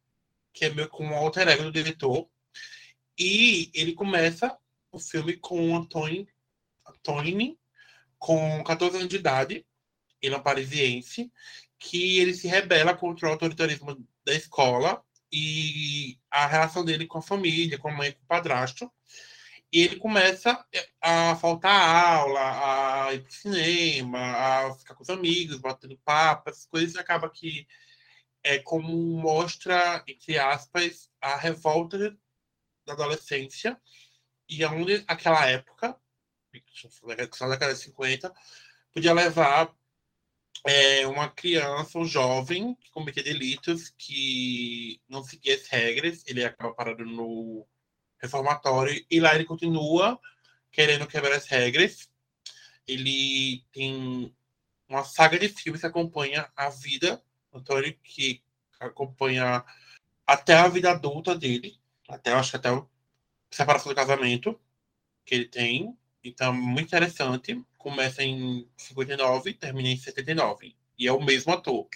[0.53, 2.29] que é meio como um alter ego do diretor,
[3.19, 4.57] e ele começa
[4.93, 6.27] o filme com Antônio,
[6.87, 7.57] Antônio
[8.19, 9.67] com 14 anos de idade,
[10.21, 11.33] ele é um parisiense,
[11.79, 17.23] que ele se rebela contra o autoritarismo da escola e a relação dele com a
[17.23, 18.93] família, com a mãe com o padrasto.
[19.73, 20.65] E ele começa
[21.01, 26.51] a faltar aula, a ir para o cinema, a ficar com os amigos, batendo papo,
[26.51, 26.97] essas coisas.
[26.97, 27.67] Acaba que
[28.43, 32.17] é como mostra, entre aspas, a revolta
[32.85, 33.81] da adolescência
[34.51, 35.97] e onde aquela época,
[37.33, 38.35] só da década de 50,
[38.93, 39.75] podia levar
[40.67, 46.75] é, uma criança, um jovem que cometia delitos, que não seguia as regras, ele acaba
[46.75, 47.67] parado no
[48.19, 50.21] reformatório e lá ele continua
[50.71, 52.11] querendo quebrar as regras.
[52.87, 54.35] Ele tem
[54.89, 57.23] uma saga de filmes que acompanha a vida
[57.53, 58.43] Antônio, que
[58.79, 59.65] acompanha
[60.27, 61.79] até a vida adulta dele,
[62.09, 62.89] até acho que até o
[63.51, 64.59] separação do casamento
[65.25, 65.97] que ele tem.
[66.23, 67.63] Então, muito interessante.
[67.79, 70.77] Começa em 59 e termina em 79.
[70.99, 71.89] E é o mesmo ator.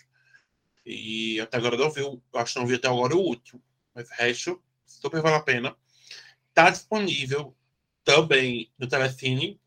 [0.84, 2.02] E até agora não vi,
[2.34, 3.62] acho que não vi até agora o último.
[3.94, 5.76] Mas o resto, super vale a pena.
[6.48, 7.56] Está disponível
[8.02, 9.60] também no Telecine,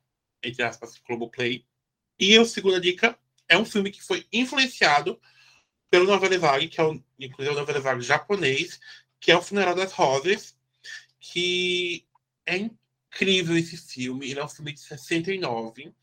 [0.43, 1.65] entre aspas, Globoplay.
[2.19, 3.17] E a segunda dica
[3.47, 5.19] é um filme que foi influenciado
[5.89, 8.79] pelo Novela Vague, que é o, inclusive o Novela Vague japonês,
[9.19, 10.56] que é o Funeral das Rosas,
[11.19, 12.05] que
[12.45, 14.29] é incrível esse filme.
[14.29, 15.93] Ele é um filme de 69.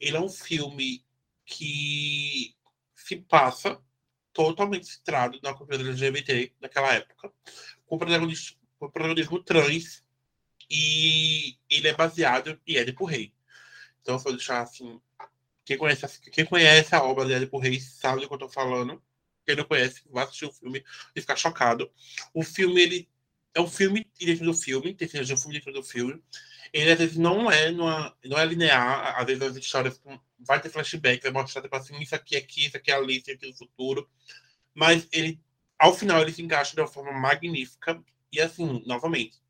[0.00, 1.04] Ele é um filme
[1.44, 2.54] que
[2.94, 3.80] se passa
[4.32, 7.32] totalmente centrado na comunidade LGBT daquela época,
[7.86, 10.02] com protagonismo, com protagonismo trans,
[10.68, 13.32] e ele é baseado em Édipo Rei.
[14.00, 15.00] Então, eu deixar assim,
[15.64, 19.02] quem conhece, quem conhece a obra de Édipo Rei sabe do que eu estou falando.
[19.46, 20.82] Quem não conhece, vai assistir o filme
[21.14, 21.90] e ficar chocado.
[22.32, 23.08] O filme, ele
[23.54, 26.22] é um filme dentro do filme, tem um filme dentro do filme.
[26.72, 30.00] Ele às vezes não é, numa, não é linear, às vezes as histórias
[30.40, 33.30] vai ter flashback, vai mostrar tipo assim, isso aqui, aqui, isso aqui é ali, isso
[33.30, 34.08] aqui é o futuro.
[34.74, 35.40] Mas ele,
[35.78, 38.02] ao final, ele se encaixa de uma forma magnífica.
[38.32, 39.40] E assim, novamente,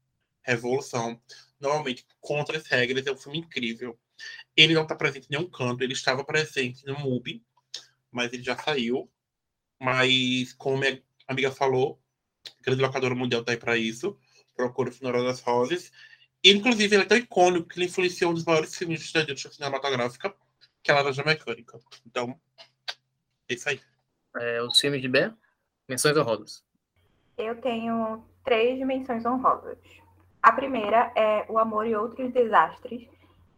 [0.43, 1.19] revolução,
[1.59, 3.99] novamente, contra as regras, é um filme incrível.
[4.55, 7.43] Ele não está presente em nenhum canto, ele estava presente no MUBI,
[8.11, 9.11] mas ele já saiu.
[9.81, 12.01] Mas, como minha amiga falou,
[12.63, 14.19] grande locadora mundial está aí para isso.
[14.57, 15.91] Procura o Funeral das Rosas.
[16.45, 20.35] Inclusive, ele é tão icônico que ele influenciou um dos maiores filmes da indústria cinematográfica,
[20.83, 21.79] que é a Laranja Mecânica.
[22.07, 22.39] Então,
[23.49, 23.81] é isso aí.
[24.37, 25.33] É, os filmes de Ben,
[25.89, 26.63] menções honrosas.
[27.39, 29.79] Eu tenho três menções honrosas.
[30.43, 33.09] A primeira é O Amor e Outros Desastres,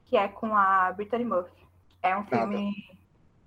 [0.04, 1.66] que é com a Brittany Murphy.
[2.02, 2.72] É um filme.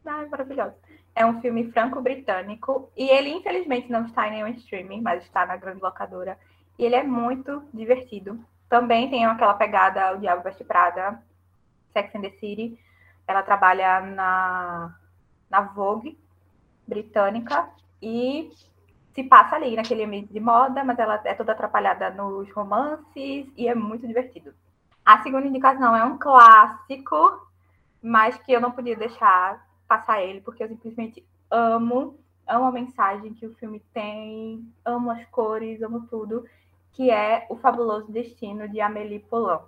[0.06, 0.76] Ah, maravilhoso.
[1.20, 5.58] É um filme franco-britânico e ele, infelizmente, não está em nenhum streaming, mas está na
[5.58, 6.40] grande locadora.
[6.78, 8.40] E ele é muito divertido.
[8.70, 11.22] Também tem aquela pegada O Diabo Veste Prada,
[11.92, 12.80] Sex and the City.
[13.28, 14.96] Ela trabalha na,
[15.50, 16.18] na Vogue
[16.88, 17.70] britânica
[18.02, 18.50] e
[19.14, 23.68] se passa ali naquele ambiente de moda, mas ela é toda atrapalhada nos romances e
[23.68, 24.54] é muito divertido.
[25.06, 27.46] A segunda indicação é um clássico,
[28.02, 32.16] mas que eu não podia deixar passar ele, porque eu simplesmente amo,
[32.48, 36.46] amo a mensagem que o filme tem, amo as cores, amo tudo,
[36.94, 39.60] que é O Fabuloso Destino de Amélie Poulain.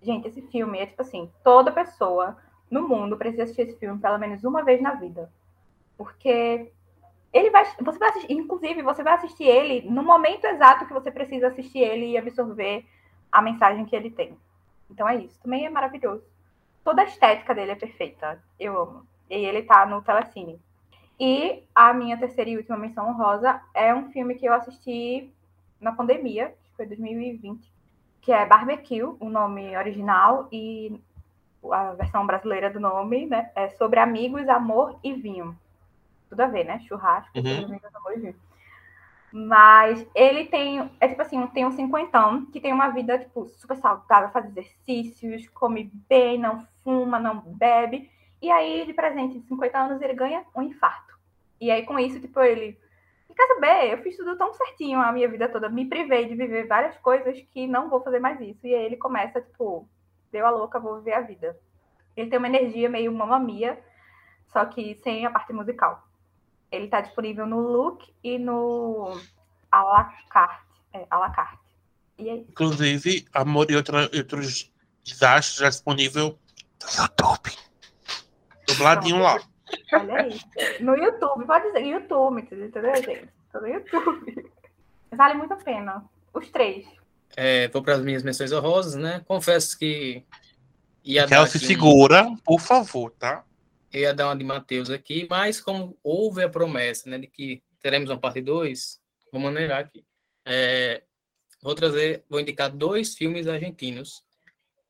[0.00, 2.36] Gente, esse filme é tipo assim, toda pessoa
[2.70, 5.32] no mundo precisa assistir esse filme pelo menos uma vez na vida.
[5.98, 6.70] Porque
[7.32, 11.10] ele vai, você vai assistir, inclusive, você vai assistir ele no momento exato que você
[11.10, 12.86] precisa assistir ele e absorver
[13.32, 14.38] a mensagem que ele tem.
[14.88, 15.40] Então é isso.
[15.42, 16.24] Também é maravilhoso.
[16.84, 18.40] Toda a estética dele é perfeita.
[18.60, 19.06] Eu amo.
[19.28, 20.60] E ele tá no Telecine.
[21.18, 25.32] E a minha terceira e última menção honrosa é um filme que eu assisti
[25.80, 27.72] na pandemia, que foi 2020,
[28.20, 31.00] que é Barbecue, o nome original, e
[31.72, 33.50] a versão brasileira do nome, né?
[33.54, 35.56] É sobre amigos, amor e vinho.
[36.28, 36.80] Tudo a ver, né?
[36.80, 37.64] Churrasco, Uhum.
[37.64, 38.36] amigos, amor e vinho.
[39.32, 43.76] Mas ele tem, é tipo assim, tem um cinquentão que tem uma vida, tipo, super
[43.76, 48.10] saudável, faz exercícios, come bem, não fuma, não bebe.
[48.40, 51.14] E aí, de presente de 50 anos, ele ganha um infarto.
[51.60, 52.78] E aí, com isso, tipo, ele.
[53.34, 53.92] Quer saber?
[53.92, 55.68] Eu fiz tudo tão certinho a minha vida toda.
[55.68, 58.66] Me privei de viver várias coisas que não vou fazer mais isso.
[58.66, 59.86] E aí ele começa, tipo,
[60.32, 61.58] deu a louca, vou viver a vida.
[62.16, 63.78] Ele tem uma energia meio mamamia,
[64.46, 66.02] só que sem a parte musical.
[66.72, 69.20] Ele tá disponível no Look e no
[69.70, 70.64] à la carte.
[70.94, 71.60] É, à la carte.
[72.18, 72.46] E aí?
[72.48, 74.72] Inclusive, Amor e outra- outros
[75.04, 76.38] desastres já disponível
[76.82, 77.65] no YouTube.
[78.76, 79.40] Dubladinho lá.
[79.92, 80.40] Olha aí.
[80.80, 83.28] No YouTube, pode dizer, YouTube, entendeu, gente?
[83.52, 84.50] Tô no YouTube.
[85.12, 86.04] Vale muito a pena.
[86.32, 86.86] Os três.
[87.36, 89.22] É, vou para as minhas menções honrosas, né?
[89.26, 90.22] Confesso que
[91.04, 93.44] ia se aqui um- segura, por favor, tá?
[93.92, 97.62] eu ia dar uma de Matheus aqui, mas como houve a promessa né, de que
[97.80, 99.00] teremos uma parte 2,
[99.32, 100.04] vou maneirar aqui.
[100.44, 101.02] É,
[101.62, 104.22] vou trazer, vou indicar dois filmes argentinos.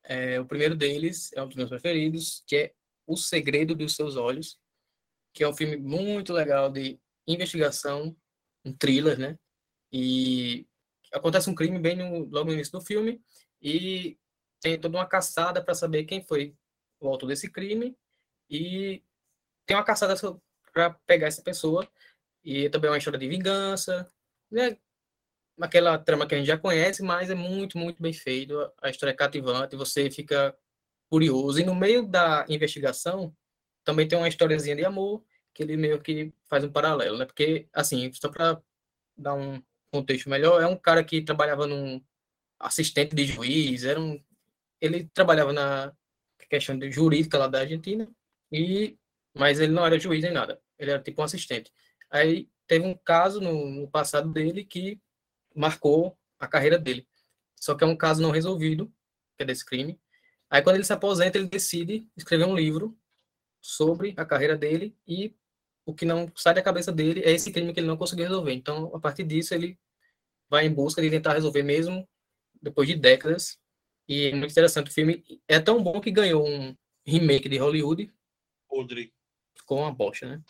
[0.02, 2.72] É, o primeiro deles é um dos meus preferidos, que é
[3.06, 4.58] O Segredo dos Seus Olhos,
[5.32, 8.16] que é um filme muito legal de investigação,
[8.64, 9.38] um thriller, né?
[9.92, 10.66] E
[11.12, 13.22] acontece um crime bem no, logo no início do filme
[13.60, 14.18] e
[14.60, 16.54] tem toda uma caçada para saber quem foi
[17.00, 17.96] o autor desse crime
[18.50, 19.02] e
[19.66, 20.14] tem uma caçada
[20.72, 21.88] para pegar essa pessoa
[22.44, 24.10] e também é uma história de vingança,
[24.50, 24.76] né?
[25.60, 28.54] Aquela trama que a gente já conhece, mas é muito, muito bem feito.
[28.80, 30.56] A história é cativante, você fica
[31.08, 31.60] curioso.
[31.60, 33.34] E no meio da investigação,
[33.84, 37.24] também tem uma historiazinha de amor, que ele meio que faz um paralelo, né?
[37.24, 38.60] Porque, assim, só para
[39.16, 42.02] dar um contexto melhor, é um cara que trabalhava num
[42.58, 44.22] assistente de juiz, era um,
[44.80, 45.92] ele trabalhava na
[46.50, 48.08] questão de jurídica lá da Argentina,
[48.52, 48.96] e
[49.34, 51.72] mas ele não era juiz nem nada, ele era tipo um assistente.
[52.10, 55.00] Aí teve um caso no, no passado dele que
[55.54, 57.06] marcou a carreira dele.
[57.58, 58.92] Só que é um caso não resolvido,
[59.36, 59.98] que é desse crime.
[60.50, 62.96] Aí quando ele se aposenta, ele decide escrever um livro
[63.60, 65.34] sobre a carreira dele e
[65.84, 68.52] o que não sai da cabeça dele é esse crime que ele não conseguiu resolver.
[68.52, 69.78] Então, a partir disso, ele
[70.48, 72.08] vai em busca de tentar resolver mesmo
[72.60, 73.58] depois de décadas.
[74.08, 75.24] E é muito interessante o filme.
[75.48, 78.12] É tão bom que ganhou um remake de Hollywood,
[78.68, 79.12] Podre.
[79.56, 80.42] ficou uma bosta, né?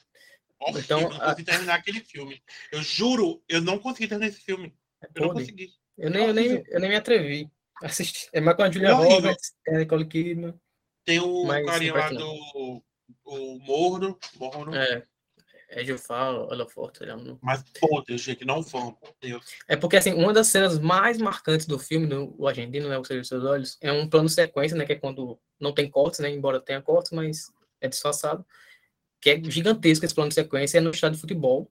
[0.61, 2.43] Nossa, Então, eu não a- consegui terminar aquele filme.
[2.73, 4.75] Eu juro, eu não consegui terminar esse filme.
[5.15, 5.71] Eu não consegui.
[5.99, 6.65] Eu nem, eu nem, horrível.
[6.69, 7.51] eu nem me atrevi
[7.83, 8.29] a assistir.
[8.33, 8.93] É mais com a Julia É.
[8.93, 10.55] Roberts, é a Nicole Kidman.
[11.05, 12.83] Tem o Mas carinha não lá do
[13.25, 14.19] o Morno.
[14.39, 14.75] Morno.
[14.75, 15.05] É,
[15.71, 17.05] Edge of Fire, Ela Forte.
[17.05, 17.39] Não...
[17.43, 19.45] Mas, pô, Deus, gente, não vão, Deus.
[19.69, 23.05] É porque, assim, uma das cenas mais marcantes do filme, do o Argentino, né, O
[23.05, 26.21] Segredo dos Seus Olhos, é um plano sequência, né, que é quando não tem cortes,
[26.21, 28.47] né, embora tenha cortes, mas é disfarçado,
[29.21, 31.71] que é gigantesco esse plano de sequência, é no estádio de futebol,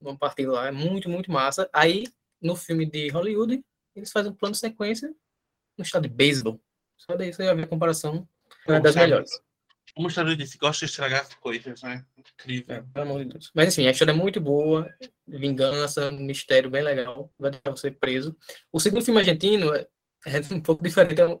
[0.00, 1.68] uma partida lá, é muito, muito massa.
[1.72, 2.06] Aí,
[2.40, 3.64] no filme de Hollywood,
[3.96, 5.14] eles fazem um plano de sequência
[5.76, 6.60] no estádio de beisebol.
[6.96, 8.28] Só daí você vai ver a comparação,
[8.68, 9.30] é das melhores.
[9.94, 12.04] Como o Estado disse, gosta de estragar as coisas, né?
[12.16, 12.74] Incrível.
[12.76, 13.50] É, pelo amor de Deus.
[13.54, 14.92] Mas enfim, a história é muito boa,
[15.26, 18.36] vingança, um mistério bem legal, vai deixar você preso.
[18.72, 19.86] O segundo filme argentino é,
[20.26, 21.40] é um pouco diferente, é um-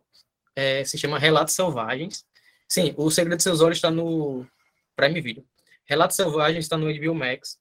[0.54, 2.24] é, se chama Relatos Selvagens.
[2.68, 4.46] Sim, O Segredo de Seus Olhos está no
[4.94, 5.44] Prime Video.
[5.86, 7.58] Relatos Selvagens está no HBO Max.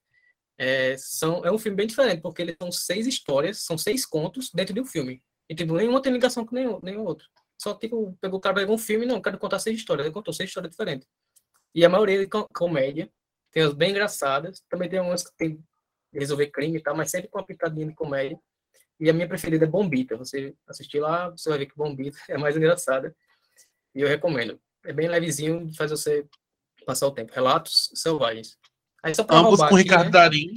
[0.57, 4.51] É, são, é um filme bem diferente, porque ele são seis histórias, são seis contos
[4.53, 5.23] dentro de um filme.
[5.49, 7.27] E tipo, nenhuma tem ligação com nenhum, nenhum outro.
[7.61, 10.05] Só tipo, pegou o cara pegou um filme, não, quero contar seis histórias.
[10.05, 11.07] Ele contou seis histórias diferentes.
[11.75, 13.09] E a maioria é com- comédia.
[13.51, 14.61] Tem umas bem engraçadas.
[14.69, 15.63] Também tem umas que tem
[16.13, 18.39] resolver crime e tal, mas sempre com uma pitadinha de comédia.
[18.99, 20.15] E a minha preferida é Bombita.
[20.17, 23.15] Você assistir lá, você vai ver que Bombita é mais engraçada.
[23.95, 24.59] E eu recomendo.
[24.85, 26.25] É bem levezinho, faz você
[26.85, 27.33] passar o tempo.
[27.33, 28.57] Relatos selvagens.
[29.01, 30.11] Aí só pra Ambos roubar com aqui, Ricardo né?
[30.11, 30.53] Darim.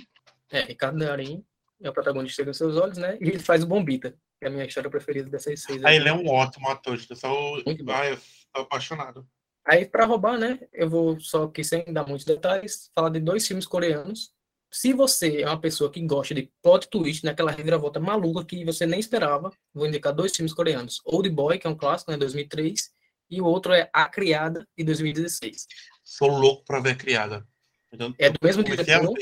[0.51, 1.45] É, Ricardo Darim
[1.83, 3.17] é o protagonista dos seus olhos, né?
[3.21, 5.85] E ele faz o Bombita, é a minha história preferida dessas seis.
[5.85, 6.99] Ah, ele é um ótimo ator.
[7.09, 7.93] Eu sou, Muito bom.
[7.93, 9.27] ah, eu sou apaixonado.
[9.65, 10.61] Aí, para roubar, né?
[10.73, 14.33] Eu vou só aqui, sem dar muitos detalhes, falar de dois filmes coreanos.
[14.71, 18.85] Se você é uma pessoa que gosta de plot twist, naquela reviravolta maluca que você
[18.87, 21.01] nem esperava, vou indicar dois filmes coreanos.
[21.05, 22.17] Old Boy, que é um clássico, né?
[22.17, 22.91] 2003,
[23.31, 25.67] e o outro é A Criada, de 2016.
[26.05, 27.47] Sou louco pra ver a criada.
[27.93, 29.15] Então, É do mesmo diretor,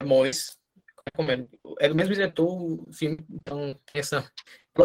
[0.00, 0.56] é Mois.
[1.06, 1.48] Recomendo.
[1.80, 4.30] É do mesmo diretor o filme, então tem essa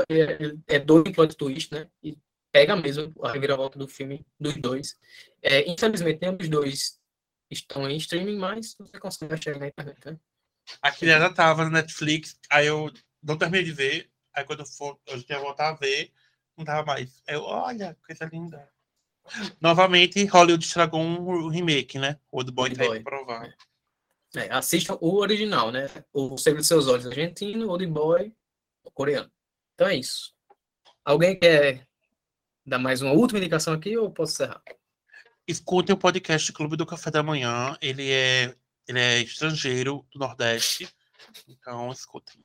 [0.09, 1.89] é, é dois plot twist, né?
[2.03, 2.17] E
[2.51, 4.97] pega mesmo a reviravolta do filme dos dois.
[5.41, 6.99] É, infelizmente, nenhum dos dois
[7.49, 10.19] estão em streaming, mas você consegue achar na internet, né?
[10.81, 12.91] A criada tava na Netflix, aí eu
[13.23, 14.09] não terminei de ver.
[14.33, 16.11] Aí quando eu for, eu tinha voltar a ver,
[16.57, 17.21] não tava mais.
[17.27, 18.69] Aí eu, olha, coisa linda.
[19.59, 22.19] Novamente, Hollywood estragou um remake, né?
[22.31, 23.45] O Old Boy tá aí pra provar.
[23.45, 23.53] É,
[24.49, 25.89] assistam o original, né?
[26.13, 28.33] O Segredo dos Seus Olhos argentino, Old Boy
[28.97, 29.31] coreano.
[29.75, 30.33] Então é isso.
[31.05, 31.87] Alguém quer
[32.65, 34.61] dar mais uma última indicação aqui ou posso encerrar?
[35.47, 37.77] Escutem o podcast Clube do Café da Manhã.
[37.79, 38.55] Ele é,
[38.87, 40.91] ele é estrangeiro do Nordeste.
[41.47, 42.43] Então, escutem.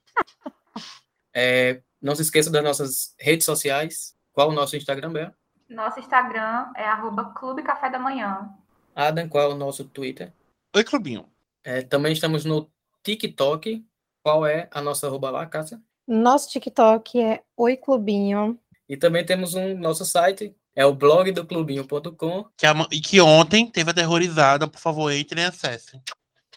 [1.35, 4.15] É, não se esqueça das nossas redes sociais.
[4.33, 5.35] Qual o nosso Instagram, Bea?
[5.69, 8.55] Nosso Instagram é arroba Clube Café da Manhã.
[8.95, 10.33] Adam, qual é o nosso Twitter?
[10.77, 11.32] Oi, Clubinho.
[11.65, 12.71] É, também estamos no
[13.03, 13.85] TikTok.
[14.25, 15.81] Qual é a nossa arroba lá, Cássia?
[16.07, 18.59] Nosso TikTok é Oi Clubinho.
[18.89, 22.45] E também temos um nosso site, é o blog do clubinho.com.
[22.57, 24.69] Que ama- e que ontem teve aterrorizada.
[24.69, 26.01] Por favor, entrem e acessem.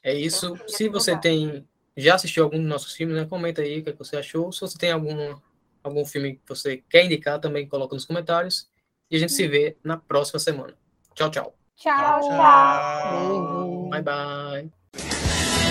[0.04, 0.56] É isso.
[0.68, 3.26] Se você tem já assistiu algum dos nossos filmes, né?
[3.26, 4.52] Comenta aí o que você achou.
[4.52, 5.34] Se você tem algum,
[5.82, 8.70] algum filme que você quer indicar, também coloca nos comentários.
[9.10, 10.74] E a gente se vê na próxima semana.
[11.14, 11.56] Tchau, tchau.
[11.78, 13.10] Tchau, Tchau.
[13.10, 13.90] Beijo.
[13.90, 14.85] Bye, bye.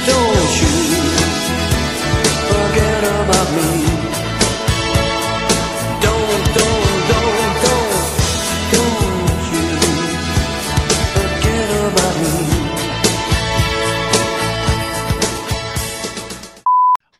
[0.06, 0.74] Don't you
[2.50, 3.68] forget about me.
[6.04, 7.96] Don't, don't, don't, don't,
[8.72, 9.66] don't you
[11.14, 12.34] forget about me.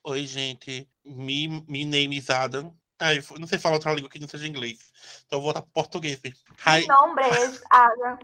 [0.05, 0.87] Oi, gente.
[1.07, 2.71] Me, me name is Adam.
[3.01, 4.79] Eu não sei falar outra língua que não seja inglês.
[5.27, 6.21] Então eu vou voltar pro português.
[6.67, 8.19] Hi, Mi nombre es Adam.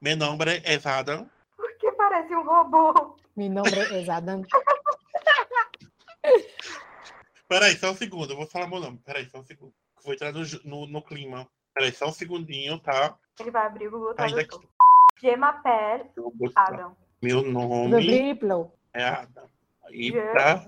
[0.00, 1.26] meu nome é Adam.
[1.56, 3.16] Por que parece um robô?
[3.36, 4.42] Mi nombre es Adam.
[7.48, 8.32] Peraí, só um segundo.
[8.32, 8.98] Eu vou falar meu nome.
[9.04, 9.72] Peraí, só um segundo.
[10.04, 11.48] Vou entrar no, no, no clima.
[11.74, 13.16] Peraí, só um segundinho, tá?
[13.38, 14.64] Ele vai abrir o Google Ainda Tradutor.
[15.20, 16.68] Gemapel Eu vou botar.
[16.68, 16.96] Adam.
[17.22, 19.48] Meu nome é Adam.
[19.90, 20.66] E pra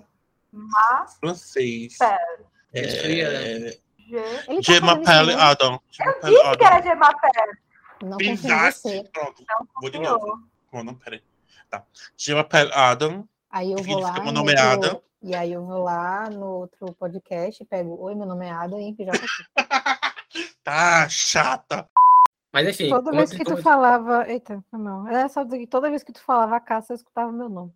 [0.50, 1.96] Ma francês.
[1.96, 2.46] Pel.
[2.74, 4.16] É, Ge...
[4.48, 5.80] Ele tá isso Adam.
[5.98, 7.30] Eu disse que era Gemapel.
[8.00, 8.48] mesmo?
[8.48, 9.08] Não você.
[9.12, 10.48] Pronto, Não vou de novo.
[10.72, 11.22] Bom, não, peraí.
[11.72, 11.86] Tá.
[12.34, 13.26] M'appelle Adam.
[13.50, 14.12] Aí eu vou lá.
[14.12, 15.02] meu no nome é Adam.
[15.22, 18.78] E aí eu vou lá no outro podcast e pego, oi, meu nome é Adam
[18.78, 19.12] e já
[20.62, 21.88] tá chata.
[22.52, 24.28] Mas enfim, Toda como vez eu- que tu eu- falava.
[24.28, 25.06] Eita, mal.
[25.08, 27.72] Era só dizer que toda vez que tu falava a Cássia, eu escutava meu nome.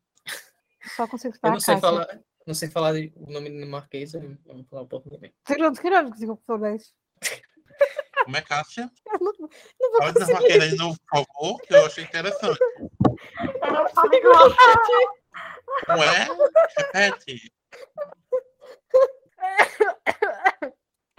[0.95, 3.67] Só consigo eu escutar não a sei falar, não sei falar de- o nome do
[3.67, 5.33] Marquês, eu não vou falar um pouco também.
[5.47, 5.73] Tirou,
[6.03, 6.93] não consigo falar isso.
[8.27, 8.91] Como é Cássia?
[9.07, 9.49] Eu não, não
[9.93, 10.53] vou Pode dar uma conseguir.
[10.53, 12.59] queda de novo, por favor, que eu achei interessante.
[12.61, 14.49] Eu não falo igual.
[15.87, 16.29] Não é?
[16.77, 17.53] Repete.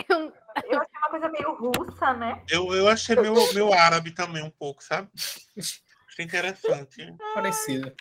[0.10, 2.44] Eu achei uma coisa meio russa, né?
[2.50, 5.10] Eu, eu achei meu, meu árabe também um pouco, sabe?
[6.16, 7.16] Que interessante.
[7.34, 7.94] Parecido.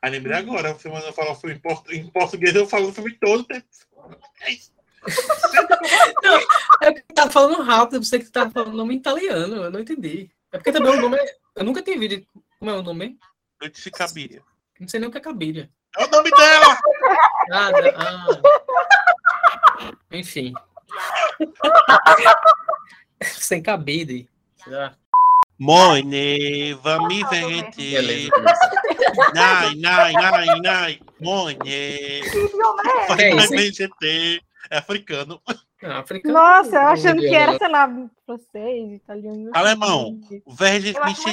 [0.00, 2.92] Aí lembrei agora, você manda falar o filme em, portu- em português, eu falo o
[2.94, 3.46] filme todo.
[4.40, 4.72] É isso.
[6.82, 9.80] É porque tá falando rápido, você que tá falando o nome em italiano, eu não
[9.80, 10.30] entendi.
[10.52, 11.36] É porque também o nome é...
[11.56, 12.26] Eu nunca tinha visto.
[12.58, 13.16] Como é o nome?
[13.60, 14.42] De Cabiria.
[14.78, 15.70] Não sei nem o que é cabilha.
[15.96, 16.78] É o nome dela!
[17.48, 17.94] Nada.
[17.96, 18.26] Ah.
[20.10, 20.52] Enfim.
[23.22, 24.28] Sem cabide.
[24.62, 24.96] Será?
[25.58, 27.46] Mone, vami Beleza.
[27.46, 28.30] vente.
[29.32, 31.00] Nai, nai, nai, nai.
[31.20, 31.54] Mone.
[31.56, 34.40] Que idioma é?
[34.68, 34.76] Que é?
[34.76, 34.76] VGT.
[34.76, 35.42] É africano.
[35.82, 36.34] Africano.
[36.34, 39.50] Nossa, eu achando que era, Não, sei lá, francês, italiano.
[39.52, 40.20] Alemão.
[40.46, 41.28] Verde Eu acho.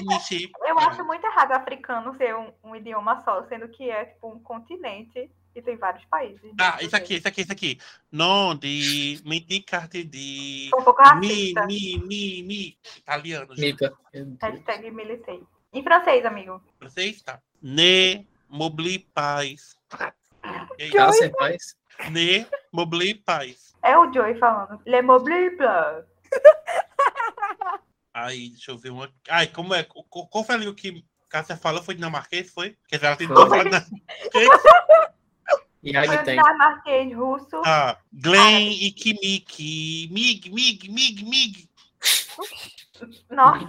[0.68, 4.40] Eu acho muito errado africano ser um, um idioma só, sendo que é tipo um
[4.40, 6.52] continente e tem vários países.
[6.60, 7.80] Ah, isso aqui, isso aqui, isso aqui.
[8.12, 11.66] Non de menticarte de Sou um pouco mi, racista.
[11.66, 12.78] mi, mi, mi.
[12.98, 13.54] Italiano.
[13.58, 13.94] Mica.
[14.42, 15.44] Hashtag militei.
[15.74, 16.62] Em francês, amigo.
[16.78, 17.40] Francês, tá?
[17.62, 19.78] Ne, mobli paz.
[20.78, 20.92] E aí?
[20.92, 21.76] Tá, você faz?
[22.10, 23.74] Ne, mobli paz.
[23.84, 24.80] É o Joey falando.
[24.86, 26.06] Le mobile blanc.
[28.14, 29.10] Aí, deixa eu ver uma.
[29.30, 29.84] Ai, como é?
[29.84, 31.82] Qual foi ali o que Cássia falou?
[31.82, 32.52] Foi dinamarquês?
[32.52, 32.76] Foi?
[32.88, 33.50] Quer dizer, ela tentou Foi.
[33.50, 34.50] falar dinamarquês.
[35.84, 36.36] E aí tem.
[36.38, 37.60] Dinamarquês, russo.
[37.66, 40.10] Ah, Glenn e Kimiki.
[40.12, 41.70] Mig, mig, mig, mig.
[43.32, 43.66] Nossa,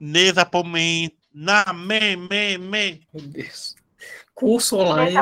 [0.00, 1.12] Neza Pomen.
[1.34, 3.06] Na, me, me, me.
[3.12, 3.74] Meu Deus.
[4.34, 5.14] Curso online.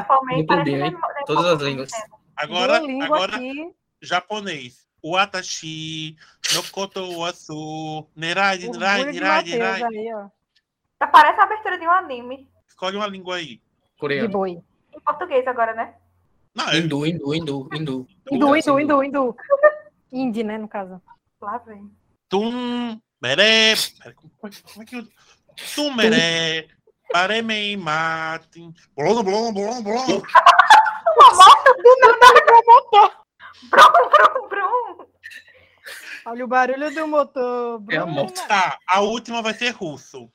[0.65, 0.97] nem-
[1.27, 1.91] Todas as línguas.
[2.37, 3.71] Agora, agora aqui,
[4.01, 4.85] japonês.
[5.07, 6.17] Watashi,
[6.55, 9.81] Nokoto Asu, Nerai, Nerai, Nerai, Nerai.
[10.99, 12.49] Tá, Parece a abertura de um anime.
[12.67, 13.57] Escolhe uma língua aí.
[13.57, 13.61] De
[13.99, 14.29] Coreano.
[14.31, 14.63] boi.
[14.95, 15.95] Em português agora, né?
[16.55, 18.09] Não, eu- Hindu, hindu, hindu, hindu.
[18.31, 19.37] Hindu, hindu, hindu, hindu.
[20.11, 21.03] Indie, né, no caso.
[21.41, 21.91] Lá vem.
[22.29, 23.75] Tum, meré.
[24.03, 25.07] Pera, como é que- como é que eu.
[25.75, 26.69] Tum, meré.
[27.13, 28.73] Paremei, matem.
[28.97, 30.23] Blom, blom, blom, blom.
[33.71, 35.07] Brum, brum, brum.
[36.27, 37.83] Olha o barulho do motor.
[37.91, 38.47] É a moto.
[38.47, 40.31] Tá, a última vai ser russo.